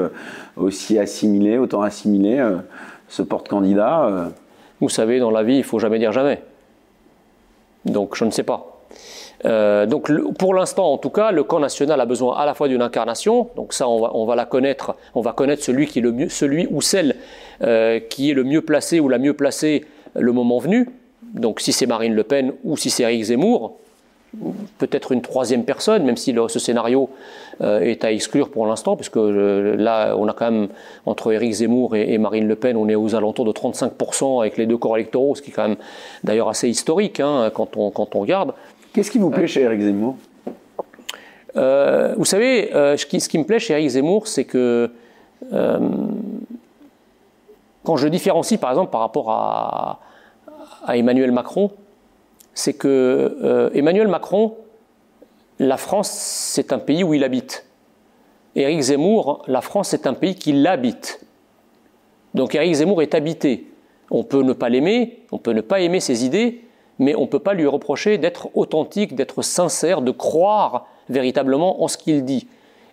[0.55, 2.43] aussi assimilé, autant assimilé,
[3.07, 4.29] ce porte-candidat.
[4.81, 6.41] Vous savez, dans la vie, il faut jamais dire jamais.
[7.85, 8.76] Donc, je ne sais pas.
[9.45, 12.67] Euh, donc pour l'instant, en tout cas, le camp national a besoin à la fois
[12.67, 16.11] d'une incarnation, donc ça on va, la connaître, on va connaître celui qui est le
[16.11, 17.15] mieux, celui ou celle
[17.61, 19.85] euh, qui est le mieux placé ou la mieux placée
[20.15, 20.89] le moment venu.
[21.33, 23.77] Donc si c'est Marine Le Pen ou si c'est Eric Zemmour,
[24.77, 27.09] peut-être une troisième personne, même si ce scénario
[27.61, 30.67] euh, est à exclure pour l'instant, puisque là, on a quand même,
[31.05, 34.65] entre Éric Zemmour et, Marine Le Pen, on est aux alentours de 35% avec les
[34.65, 35.77] deux corps électoraux, ce qui est quand même
[36.23, 38.53] d'ailleurs assez historique hein, quand on regarde.
[38.97, 40.15] Qu'est-ce qui vous plaît chez Eric Zemmour?
[41.55, 44.89] Euh, Vous savez, euh, ce, qui, me plaît chez Eric Zemmour, c'est que
[45.53, 45.79] euh,
[47.83, 49.99] quand je différencie par exemple par rapport à,
[50.87, 51.69] Emmanuel Macron,
[52.55, 54.55] c'est que Emmanuel Macron,
[55.59, 57.67] la France, c'est un pays où il habite.
[58.55, 61.23] Éric Zemmour, la France, c'est un pays qui l'habite.
[62.33, 63.67] Donc Éric Zemmour est habité.
[64.09, 66.63] On peut ne pas l'aimer, on peut ne pas aimer ses idées,
[66.99, 71.87] mais on ne peut pas lui reprocher d'être authentique, d'être sincère, de croire véritablement en
[71.87, 72.47] ce qu'il dit.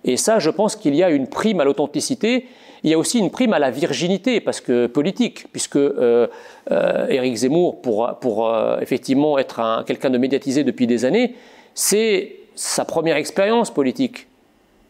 [0.04, 2.46] Et ça, je pense qu'il y a une prime à l'authenticité.
[2.82, 6.26] Il y a aussi une prime à la virginité, parce que politique, puisque euh,
[6.70, 11.34] euh, Éric Zemmour, pour, pour euh, effectivement être quelqu'un de médiatisé depuis des années,
[11.74, 14.26] c'est sa première expérience politique.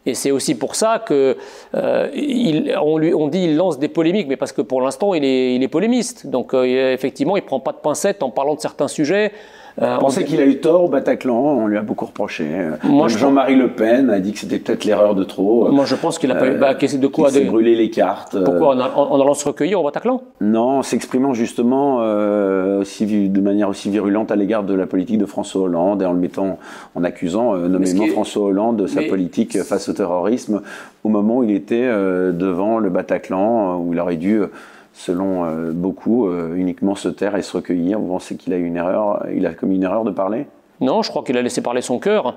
[0.05, 1.37] Et c'est aussi pour ça que
[1.73, 5.23] euh, on, lui, on dit il lance des polémiques, mais parce que pour l'instant il
[5.23, 6.27] est, il est polémiste.
[6.27, 9.31] Donc euh, effectivement, il prend pas de pincettes en parlant de certains sujets.
[9.81, 12.45] Euh, on sait qu'il a eu tort au Bataclan, on lui a beaucoup reproché.
[13.07, 15.69] Jean-Marie Le Pen a dit que c'était peut-être l'erreur de trop.
[15.71, 16.57] Moi je pense qu'il a pas eu.
[16.57, 18.37] Bah, de quoi s'est brûlé les cartes.
[18.43, 20.21] Pourquoi en, allant se recueillir au Bataclan?
[20.39, 21.97] Non, en s'exprimant justement
[22.79, 26.13] aussi, de manière aussi virulente à l'égard de la politique de François Hollande et en
[26.13, 26.57] le mettant,
[26.95, 30.61] en accusant nommément François Hollande de sa politique face au terrorisme
[31.05, 34.41] au moment où il était euh, devant le Bataclan, euh, où il aurait dû,
[34.95, 37.99] selon euh, beaucoup, uniquement se taire et se recueillir.
[37.99, 40.47] Vous pensez qu'il a eu une erreur Il a commis une erreur de parler?
[40.81, 42.35] Non, je crois qu'il a laissé parler son cœur.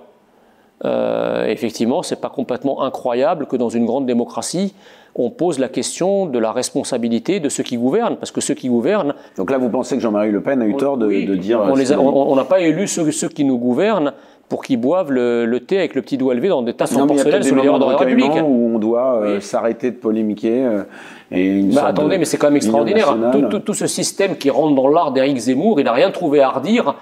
[0.85, 4.75] Euh, effectivement, c'est pas complètement incroyable que dans une grande démocratie,
[5.17, 8.69] on pose la question de la responsabilité de ceux qui gouvernent, parce que ceux qui
[8.69, 9.15] gouvernent.
[9.37, 11.61] Donc là, vous pensez que Jean-Marie Le Pen a eu tort de, dire.
[11.61, 14.13] On n'a pas élu ceux, ceux, qui nous gouvernent
[14.49, 17.43] pour qu'ils boivent le, thé avec le petit doigt levé dans des tasses en porcelaine
[17.43, 18.31] sous les de la République.
[18.47, 20.65] où on doit euh, s'arrêter de polémiquer.
[20.65, 20.85] Euh,
[21.31, 23.15] et bah, attendez, mais c'est quand même extraordinaire.
[23.51, 26.49] Tout, tout, ce système qui rentre dans l'art d'Éric Zemmour, il n'a rien trouvé à
[26.49, 26.95] redire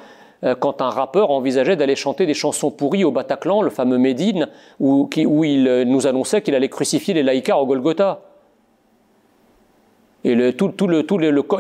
[0.44, 4.48] euh, quand un rappeur envisageait d'aller chanter des chansons pourries au Bataclan, le fameux Médine,
[4.80, 8.20] où, il nous annonçait qu'il allait crucifier les laïcars au Golgotha.
[10.24, 10.72] Et le, tout,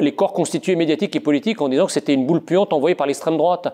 [0.00, 3.06] les corps constitués médiatiques et politiques en disant que c'était une boule puante envoyée par
[3.06, 3.72] l'extrême droite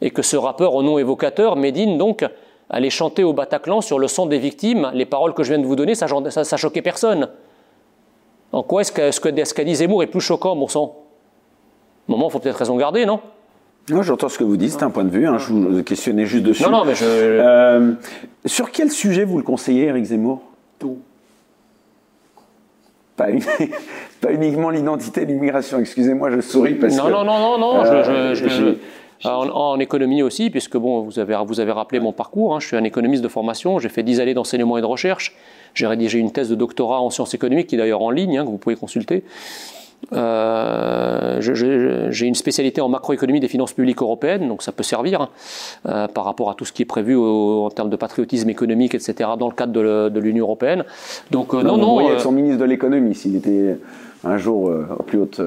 [0.00, 2.24] et que ce rappeur au nom évocateur, Médine, donc,
[2.70, 5.66] allait chanter au Bataclan sur le sang des victimes, les paroles que je viens de
[5.66, 7.28] vous donner, ça, ça, choquait personne.
[8.52, 10.96] En quoi est-ce que ce qu'a dit Zemmour est plus choquant, mon sang?
[12.08, 13.20] Moment, il faut peut-être raison garder, non?
[13.90, 15.26] Moi, j'entends ce que vous dites, c'est un point de vue.
[15.26, 16.62] Hein, je vous questionnais juste dessus.
[16.62, 17.04] Non, non, mais je.
[17.04, 17.92] Euh,
[18.46, 20.40] sur quel sujet vous le conseillez, Eric Zemmour?
[20.78, 20.98] Tout.
[23.16, 23.26] Pas,
[24.20, 25.78] pas uniquement l'identité, l'immigration.
[25.78, 27.10] Excusez-moi, je souris parce non, que.
[27.10, 28.76] Non, non, non, non, euh, je,
[29.24, 32.76] en, économie aussi, puisque bon, vous avez, vous avez rappelé mon parcours, hein, je suis
[32.76, 35.34] un économiste de formation, j'ai fait 10 années d'enseignement et de recherche,
[35.74, 38.44] j'ai rédigé une thèse de doctorat en sciences économiques qui est d'ailleurs en ligne, hein,
[38.44, 39.24] que vous pouvez consulter.
[40.12, 45.28] Euh, j'ai une spécialité en macroéconomie des finances publiques européennes, donc ça peut servir hein,
[45.88, 49.30] euh, par rapport à tout ce qui est prévu en termes de patriotisme économique, etc.,
[49.38, 50.84] dans le cadre de, l'Union européenne.
[51.30, 52.00] Donc euh, non, non.
[52.00, 53.78] Vous être son ministre de l'économie s'il était
[54.24, 55.40] un jour en plus haute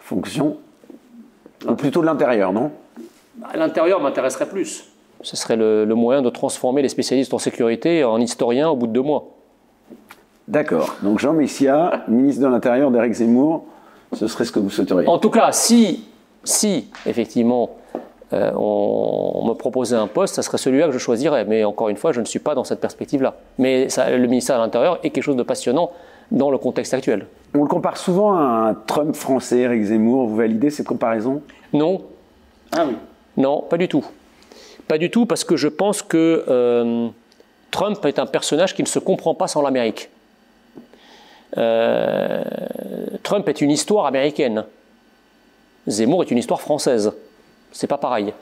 [0.00, 0.56] fonction,
[1.68, 2.70] ou plutôt de l'intérieur, non?
[3.54, 4.84] L'intérieur m'intéresserait plus.
[5.22, 8.92] Ce serait le, moyen de transformer les spécialistes en sécurité en historiens au bout de
[8.92, 9.28] deux mois.
[10.46, 10.96] D'accord.
[11.02, 13.64] Donc Jean Messia, ministre de l'Intérieur d'Éric Zemmour,
[14.14, 16.06] ce serait ce que vous souhaiteriez En tout cas, si,
[16.44, 17.70] si effectivement,
[18.32, 21.44] euh, on, me proposait un poste, ça serait celui-là que je choisirais.
[21.44, 23.34] Mais encore une fois, je ne suis pas dans cette perspective-là.
[23.58, 25.90] Mais le ministère de l'Intérieur est quelque chose de passionnant
[26.30, 27.26] dans le contexte actuel.
[27.54, 30.28] On le compare souvent à un Trump français, Éric Zemmour.
[30.28, 32.02] Vous validez cette comparaison Non.
[32.72, 32.96] Ah oui.
[33.38, 34.04] Non, pas du tout.
[34.88, 37.08] Pas du tout parce que je pense que euh,
[37.70, 40.10] Trump est un personnage qui ne se comprend pas sans l'Amérique.
[41.56, 42.42] Euh,
[43.22, 44.64] Trump est une histoire américaine.
[45.86, 47.12] Zemmour est une histoire française.
[47.70, 48.32] C'est pas pareil.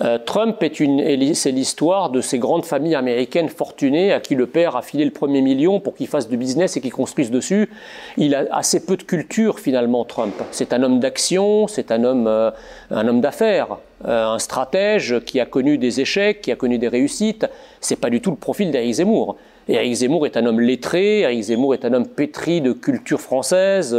[0.00, 4.46] Euh, Trump est une, c'est l'histoire de ces grandes familles américaines fortunées à qui le
[4.46, 7.70] père a filé le premier million pour qu'ils fassent du business et qu'ils construisent dessus.
[8.16, 10.34] Il a assez peu de culture finalement, Trump.
[10.50, 12.50] C'est un homme d'action, c'est un homme, euh,
[12.90, 16.88] un homme d'affaires, euh, un stratège qui a connu des échecs, qui a connu des
[16.88, 17.46] réussites.
[17.80, 19.36] C'est pas du tout le profil d'Eric Zemmour.
[19.68, 23.20] Et Eric Zemmour est un homme lettré, Eric Zemmour est un homme pétri de culture
[23.20, 23.96] française.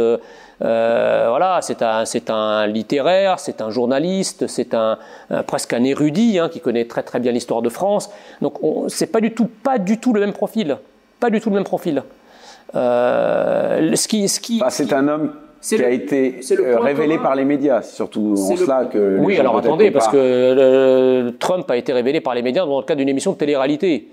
[0.62, 4.98] Euh, voilà, c'est un, c'est un littéraire, c'est un journaliste, c'est un,
[5.46, 8.10] presque un érudit hein, qui connaît très très bien l'histoire de France.
[8.42, 8.54] Donc
[8.88, 10.78] c'est pas du tout, pas du tout le même profil,
[11.20, 12.02] pas du tout le même profil.
[12.74, 17.44] Euh, ce qui, ce qui, c'est un homme qui a été euh, révélé par les
[17.44, 19.16] médias, surtout en cela que.
[19.18, 22.98] Oui, alors attendez, parce que Trump a été révélé par les médias dans le cadre
[22.98, 24.08] d'une émission de télé-réalité.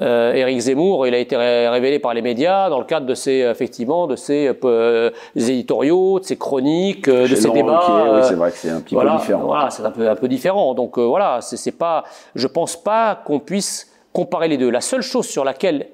[0.00, 3.40] Euh, Éric Zemmour, il a été révélé par les médias dans le cadre de ses,
[3.40, 8.14] effectivement, de ses euh, éditoriaux, de ses chroniques, euh, de ses débats.
[8.14, 9.44] oui, c'est vrai que c'est un petit peu différent.
[9.44, 10.72] Voilà, c'est un peu, un peu différent.
[10.74, 14.70] Donc voilà, c'est pas, je pense pas qu'on puisse comparer les deux.
[14.70, 15.88] La seule chose sur laquelle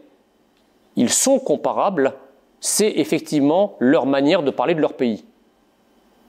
[0.95, 2.15] ils sont comparables,
[2.61, 5.25] c'est effectivement leur manière de parler de leur pays.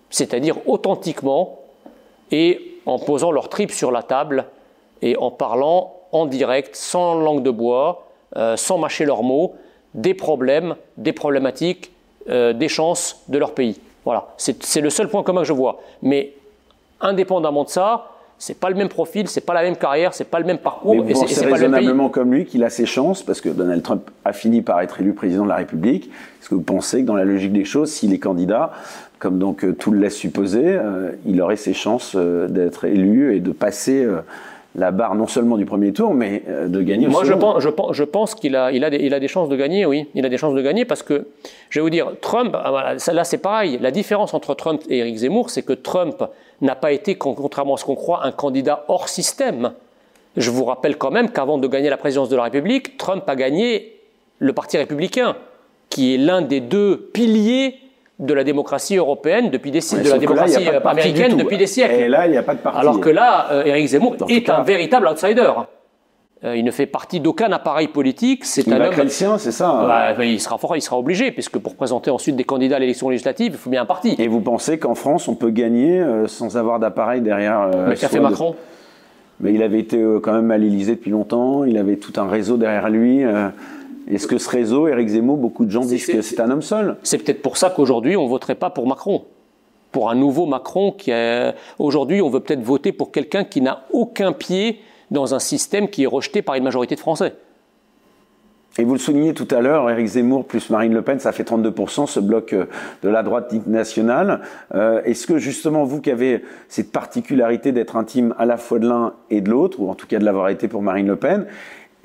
[0.09, 1.59] C'est-à-dire authentiquement
[2.31, 4.45] et en posant leur tripes sur la table
[5.03, 9.55] et en parlant en direct, sans langue de bois, euh, sans mâcher leurs mots,
[9.93, 11.91] des problèmes, des problématiques,
[12.29, 13.79] euh, des chances de leur pays.
[14.05, 15.81] Voilà, c'est le seul point commun que je vois.
[16.01, 16.33] Mais
[17.01, 20.39] indépendamment de ça, c'est pas le même profil, c'est pas la même carrière, c'est pas
[20.39, 20.95] le même parcours.
[20.95, 24.31] Mais vous pensez raisonnablement comme lui qu'il a ses chances parce que Donald Trump a
[24.31, 26.09] fini par être élu président de la République.
[26.39, 28.71] Est-ce que vous pensez que dans la logique des choses, s'il est candidat,
[29.19, 33.35] comme donc euh, tout le laisse supposer, euh, il aurait ses chances euh, d'être élu
[33.35, 34.07] et de passer
[34.79, 37.15] la barre non seulement du premier tour, mais de gagner aussi.
[37.15, 39.27] Moi, je pense, je pense, je pense qu'il a, il a, des, il a des
[39.27, 40.07] chances de gagner, oui.
[40.15, 41.27] Il a des chances de gagner parce que,
[41.69, 43.77] je vais vous dire, Trump, ah, là c'est pareil.
[43.81, 46.23] La différence entre Trump et Eric Zemmour, c'est que Trump
[46.61, 49.73] n'a pas été, contrairement à ce qu'on croit, un candidat hors système.
[50.37, 53.35] Je vous rappelle quand même qu'avant de gagner la présidence de la République, Trump a
[53.35, 53.95] gagné
[54.39, 55.35] le Parti républicain,
[55.89, 57.75] qui est l'un des deux piliers
[58.19, 61.93] de la démocratie européenne depuis des siècles, de la démocratie américaine depuis des siècles.
[61.95, 62.77] Et là, il n'y a pas de parti.
[62.77, 65.51] Alors que là, euh, Éric Zemmour est un véritable outsider.
[66.43, 68.45] Euh, il ne fait partie d'aucun appareil politique.
[68.45, 68.91] C'est un homme.
[68.91, 69.69] chrétien, c'est ça.
[69.69, 69.87] Hein.
[69.87, 73.09] Bah, il sera fort, il sera obligé, puisque pour présenter ensuite des candidats à l'élection
[73.09, 74.15] législative, il faut bien un parti.
[74.19, 78.09] Et vous pensez qu'en France, on peut gagner euh, sans avoir d'appareil derrière Mais qu'a
[78.09, 78.55] fait Macron?
[79.41, 81.63] Mais il avait été quand même à l'Élysée depuis longtemps.
[81.63, 83.23] Il avait tout un réseau derrière lui.
[84.09, 86.97] Est-ce que ce réseau, Éric Zemmour, beaucoup de gens disent que c'est un homme seul?
[87.03, 89.25] C'est peut-être pour ça qu'aujourd'hui, on ne voterait pas pour Macron.
[89.91, 91.53] Pour un nouveau Macron qui est.
[91.77, 94.81] Aujourd'hui, on veut peut-être voter pour quelqu'un qui n'a aucun pied
[95.11, 97.33] dans un système qui est rejeté par une majorité de Français.
[98.77, 101.43] Et vous le soulignez tout à l'heure, Éric Zemmour plus Marine Le Pen, ça fait
[101.43, 102.65] 32%, ce bloc euh,
[103.01, 104.41] de la droite nationale.
[104.73, 108.87] Euh, est-ce que justement, vous qui avez cette particularité d'être intime à la fois de
[108.87, 111.45] l'un et de l'autre, ou en tout cas de l'avoir été pour Marine Le Pen,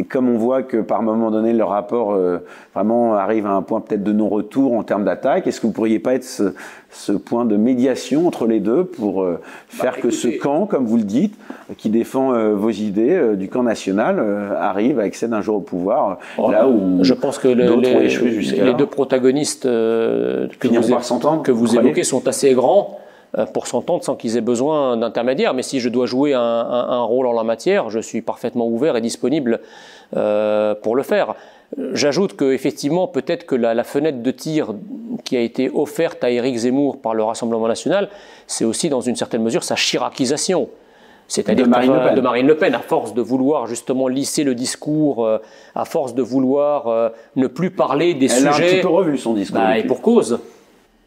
[0.00, 2.38] et comme on voit que par moment donné, le rapport euh,
[2.74, 6.00] vraiment arrive à un point peut-être de non-retour en termes d'attaque, est-ce que vous pourriez
[6.00, 10.26] pas être ce, point de médiation entre les deux pour euh, faire bah, que ce
[10.26, 11.36] camp, comme vous le dites,
[11.78, 14.20] qui défend euh, vos idées du camp national,
[14.58, 18.08] arrive à accéder un jour au pouvoir, oh, là où je pense que le, les,
[18.64, 22.98] les, deux protagonistes que vous, que vous évoquez sont assez grands.
[23.36, 25.54] Euh, pour s'entendre sans qu'ils aient besoin d'intermédiaires.
[25.54, 29.00] Mais si je dois jouer un, rôle en la matière, je suis parfaitement ouvert et
[29.00, 29.60] disponible
[30.16, 31.34] euh, pour le faire.
[31.94, 34.74] J'ajoute que effectivement, peut-être que la, fenêtre de tir
[35.24, 38.08] qui a été offerte à Éric Zemmour par le Rassemblement national,
[38.46, 40.68] c'est aussi dans une certaine mesure sa chiracisation.
[41.26, 45.38] C'est-à-dire de, de, Marine Le Pen, à force de vouloir justement lisser le discours, euh,
[45.74, 48.42] à force de vouloir ne plus parler des sujets.
[48.42, 49.58] Elle a un petit peu revu son discours.
[49.58, 50.38] Bah, et pour cause.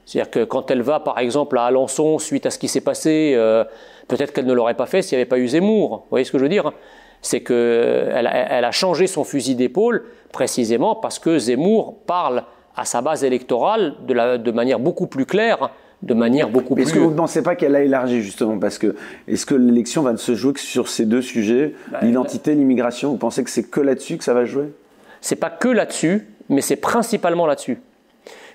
[0.07, 3.33] C'est-à-dire que quand elle va, par exemple, à Alençon, suite à ce qui s'est passé,
[3.35, 3.65] euh,
[4.07, 5.89] peut-être qu'elle ne l'aurait pas fait s'il n'y avait pas eu Zemmour.
[5.89, 6.71] Vous voyez ce que je veux dire?
[7.21, 12.43] C'est qu'elle elle a changé son fusil d'épaule précisément parce que Zemmour parle
[12.77, 15.71] à sa base électorale de, la, de manière beaucoup plus claire
[16.03, 16.83] de manière beaucoup plus.
[16.83, 18.59] Est-ce que vous ne pensez pas qu'elle a élargi justement?
[18.59, 18.95] Parce que
[19.27, 23.09] est-ce que l'élection va se jouer que sur ces deux sujets, bah, l'identité, l'immigration?
[23.09, 24.71] Vous pensez que c'est que là-dessus que ça va jouer?
[25.21, 27.79] C'est pas que là-dessus, mais c'est principalement là-dessus.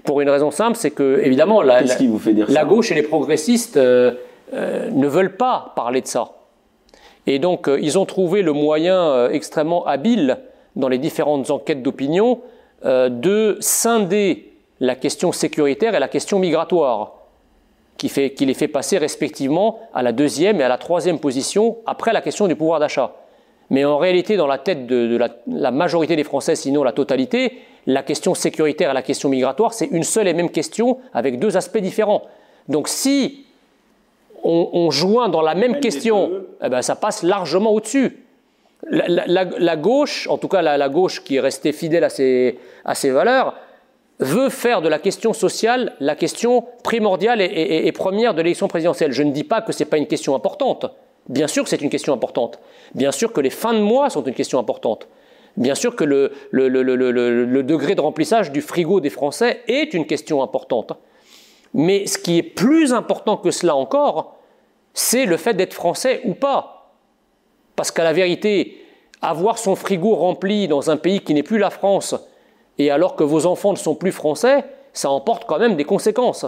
[0.05, 4.13] Pour une raison simple, c'est que, évidemment, la, la, gauche et les progressistes euh,
[4.53, 6.33] euh, ne veulent pas parler de ça.
[7.27, 10.39] Et donc, euh, ils ont trouvé le moyen extrêmement habile,
[10.75, 12.41] dans les différentes enquêtes d'opinion,
[12.85, 17.13] de scinder la question sécuritaire et la question migratoire,
[17.97, 21.77] qui, fait, qui les fait passer respectivement à la deuxième et à la troisième position
[21.87, 23.13] après la question du pouvoir d'achat.
[23.73, 28.03] Mais en réalité, dans la tête de, la, majorité des Français, sinon la totalité, la
[28.03, 31.79] question sécuritaire et la question migratoire, c'est une seule et même question avec deux aspects
[31.79, 32.23] différents.
[32.69, 33.45] Donc si
[34.45, 36.31] on, joint dans la même question,
[36.63, 38.25] eh ben, ça passe largement au-dessus.
[38.91, 43.11] La, gauche, en tout cas la, gauche qui est restée fidèle à ses, à ses,
[43.11, 43.55] valeurs,
[44.19, 49.13] veut faire de la question sociale la question primordiale et, et première de l'élection présidentielle.
[49.13, 50.87] Je ne dis pas que ce n'est pas une question importante.
[51.29, 52.59] Bien sûr que c'est une question importante.
[52.95, 55.07] Bien sûr que les fins de mois sont une question importante.
[55.57, 60.93] Bien sûr que le, degré de remplissage du frigo des Français est une question importante.
[61.75, 64.37] Mais ce qui est plus important que cela encore,
[64.95, 66.95] c'est le fait d'être français ou pas.
[67.77, 68.83] Parce qu'à la vérité,
[69.21, 72.15] avoir son frigo rempli dans un pays qui n'est plus la France,
[72.79, 76.47] et alors que vos enfants ne sont plus français, ça emporte quand même des conséquences.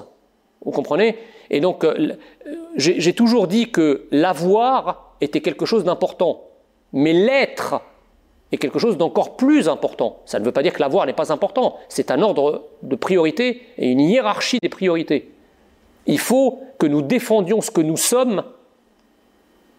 [0.64, 1.18] Vous comprenez?
[1.50, 2.14] Et donc, euh,
[2.76, 6.42] j'ai toujours dit que l'avoir était quelque chose d'important,
[6.92, 7.80] mais l'être
[8.53, 10.18] est quelque chose d'encore plus important.
[10.26, 13.62] Ça ne veut pas dire que l'avoir n'est pas important, c'est un ordre de priorité
[13.78, 15.32] et une hiérarchie des priorités.
[16.07, 18.45] Il faut que nous défendions ce que nous sommes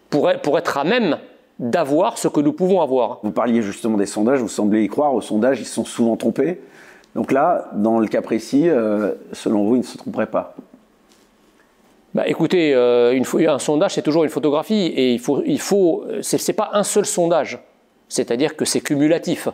[0.09, 1.17] pour être à même
[1.59, 3.19] d'avoir ce que nous pouvons avoir.
[3.23, 6.61] Vous parliez justement des sondages, vous semblez y croire, aux sondages, ils sont souvent trompés.
[7.15, 10.55] Donc là, dans le cas précis, euh, selon vous, ils ne se tromperaient pas
[12.13, 16.53] bah, écoutez, euh, un sondage, c'est toujours une photographie, et il faut, il faut c'est
[16.53, 17.59] pas un seul sondage,
[18.15, 19.49] c'est-à-dire que c'est cumulatif.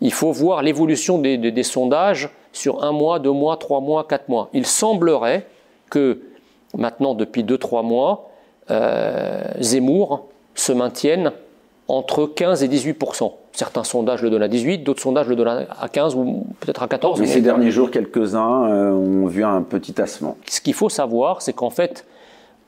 [0.00, 4.48] Il faut voir l'évolution des, sondages sur un mois, deux mois, trois mois, quatre mois.
[4.52, 5.46] Il semblerait
[5.90, 6.20] que
[6.76, 8.30] maintenant, depuis 2-3 mois,
[8.70, 11.32] euh, Zemmour se maintienne
[11.88, 15.88] entre 15 et 18% Certains sondages le donnent à 18%, d'autres sondages le donnent à
[15.88, 17.20] 15 ou peut-être à 14.
[17.20, 20.36] Mais, ces derniers jours, quelques-uns euh, ont vu un petit tassement.
[20.46, 22.04] Ce qu'il faut savoir, c'est qu'en fait,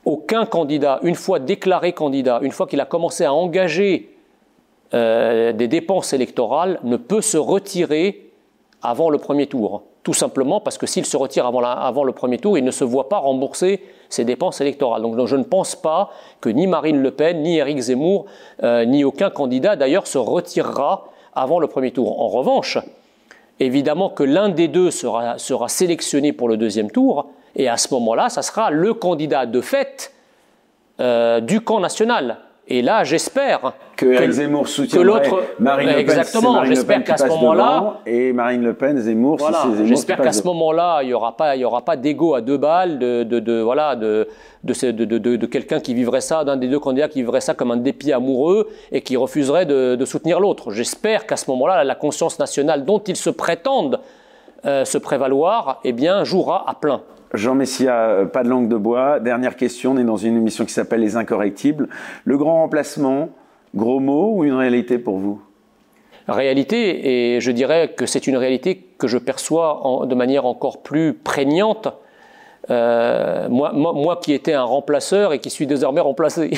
[0.03, 4.09] aucun candidat, une fois déclaré candidat, une fois qu'il a commencé à engager
[4.93, 8.31] euh, des dépenses électorales, ne peut se retirer
[8.81, 9.83] avant le premier tour.
[10.03, 13.09] Tout simplement parce que s'il se retire avant, le premier tour, il ne se voit
[13.09, 15.01] pas rembourser ses dépenses électorales.
[15.01, 16.09] Donc, je ne pense pas
[16.41, 18.25] que ni Marine Le Pen, ni Éric Zemmour,
[18.63, 22.21] euh, ni aucun candidat d'ailleurs se retirera avant le premier tour.
[22.21, 22.79] En revanche,
[23.59, 27.93] évidemment que l'un des deux sera, sera sélectionné pour le deuxième tour, et à ce
[27.93, 30.13] moment-là, ça sera le candidat de fait
[30.99, 32.37] euh, du camp national.
[32.71, 35.27] Et là, j'espère que, que Zemmour soutiendrait
[35.59, 36.01] Marine Le Pen.
[36.01, 36.63] Exactement.
[36.65, 41.07] J'espère qu'à ce moment-là, et Marine Le Pen, Zemmour, voilà, J'espère qu'à ce moment-là, il
[41.07, 43.95] n'y aura pas, il y aura pas d'ego à deux balles, de, de, de voilà,
[43.95, 44.27] de,
[44.63, 47.71] de, de, de quelqu'un qui vivrait ça, d'un des deux candidats qui vivrait ça comme
[47.71, 50.71] un dépit amoureux et qui refuserait de, soutenir l'autre.
[50.71, 53.99] J'espère qu'à ce moment-là, la conscience nationale dont ils se prétendent
[54.65, 57.01] euh, se prévaloir, eh bien, jouera à plein.
[57.33, 59.19] Jean Messia, euh, pas de langue de bois.
[59.19, 61.87] Dernière question, on est dans une émission qui s'appelle Les Incorrectibles.
[62.25, 63.29] Le grand remplacement,
[63.75, 65.41] gros mot ou une réalité pour vous?
[66.27, 71.13] Réalité, et je dirais que c'est une réalité que je perçois de manière encore plus
[71.13, 71.87] prégnante.
[72.69, 76.51] Euh, moi, moi, qui étais un remplaceur et qui suis désormais remplacé.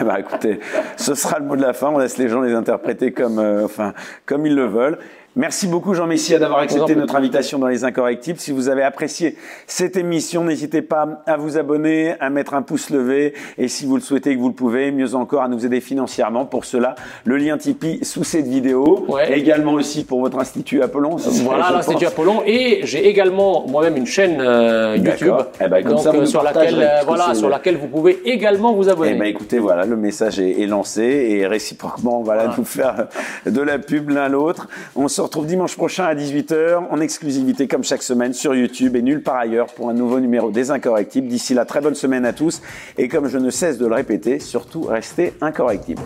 [0.00, 0.60] bah, écoutez,
[0.96, 1.88] ce sera le mot de la fin.
[1.88, 3.92] On laisse les gens les interpréter comme, euh, enfin,
[4.24, 4.98] comme ils le veulent.
[5.36, 8.40] Merci beaucoup Jean Messia d'avoir accepté notre invitation dans les incorrectibles.
[8.40, 9.36] Si vous avez apprécié
[9.68, 13.94] cette émission, n'hésitez pas à vous abonner, à mettre un pouce levé et si vous
[13.94, 16.46] le souhaitez que vous le pouvez, mieux encore à nous aider financièrement.
[16.46, 19.06] Pour cela, le lien Tipeee sous cette vidéo.
[19.28, 21.14] également aussi pour votre institut Apollon.
[21.44, 26.26] Voilà l'institut Apollon et j'ai également moi-même une chaîne euh, YouTube eh ben, donc, euh,
[26.26, 29.12] sur laquelle euh, voilà sur laquelle vous pouvez également vous abonner.
[29.14, 33.06] Eh ben, écoutez voilà le message est, lancé et réciproquement voilà, nous faire
[33.46, 34.66] de la pub l'un l'autre.
[34.96, 39.02] On se retrouve dimanche prochain à 18h en exclusivité comme chaque semaine sur YouTube et
[39.02, 41.28] nulle part ailleurs pour un nouveau numéro des Incorrectibles.
[41.28, 42.62] D'ici là, très bonne semaine à tous
[42.96, 46.00] et comme je ne cesse de le répéter, surtout restez incorrectibles.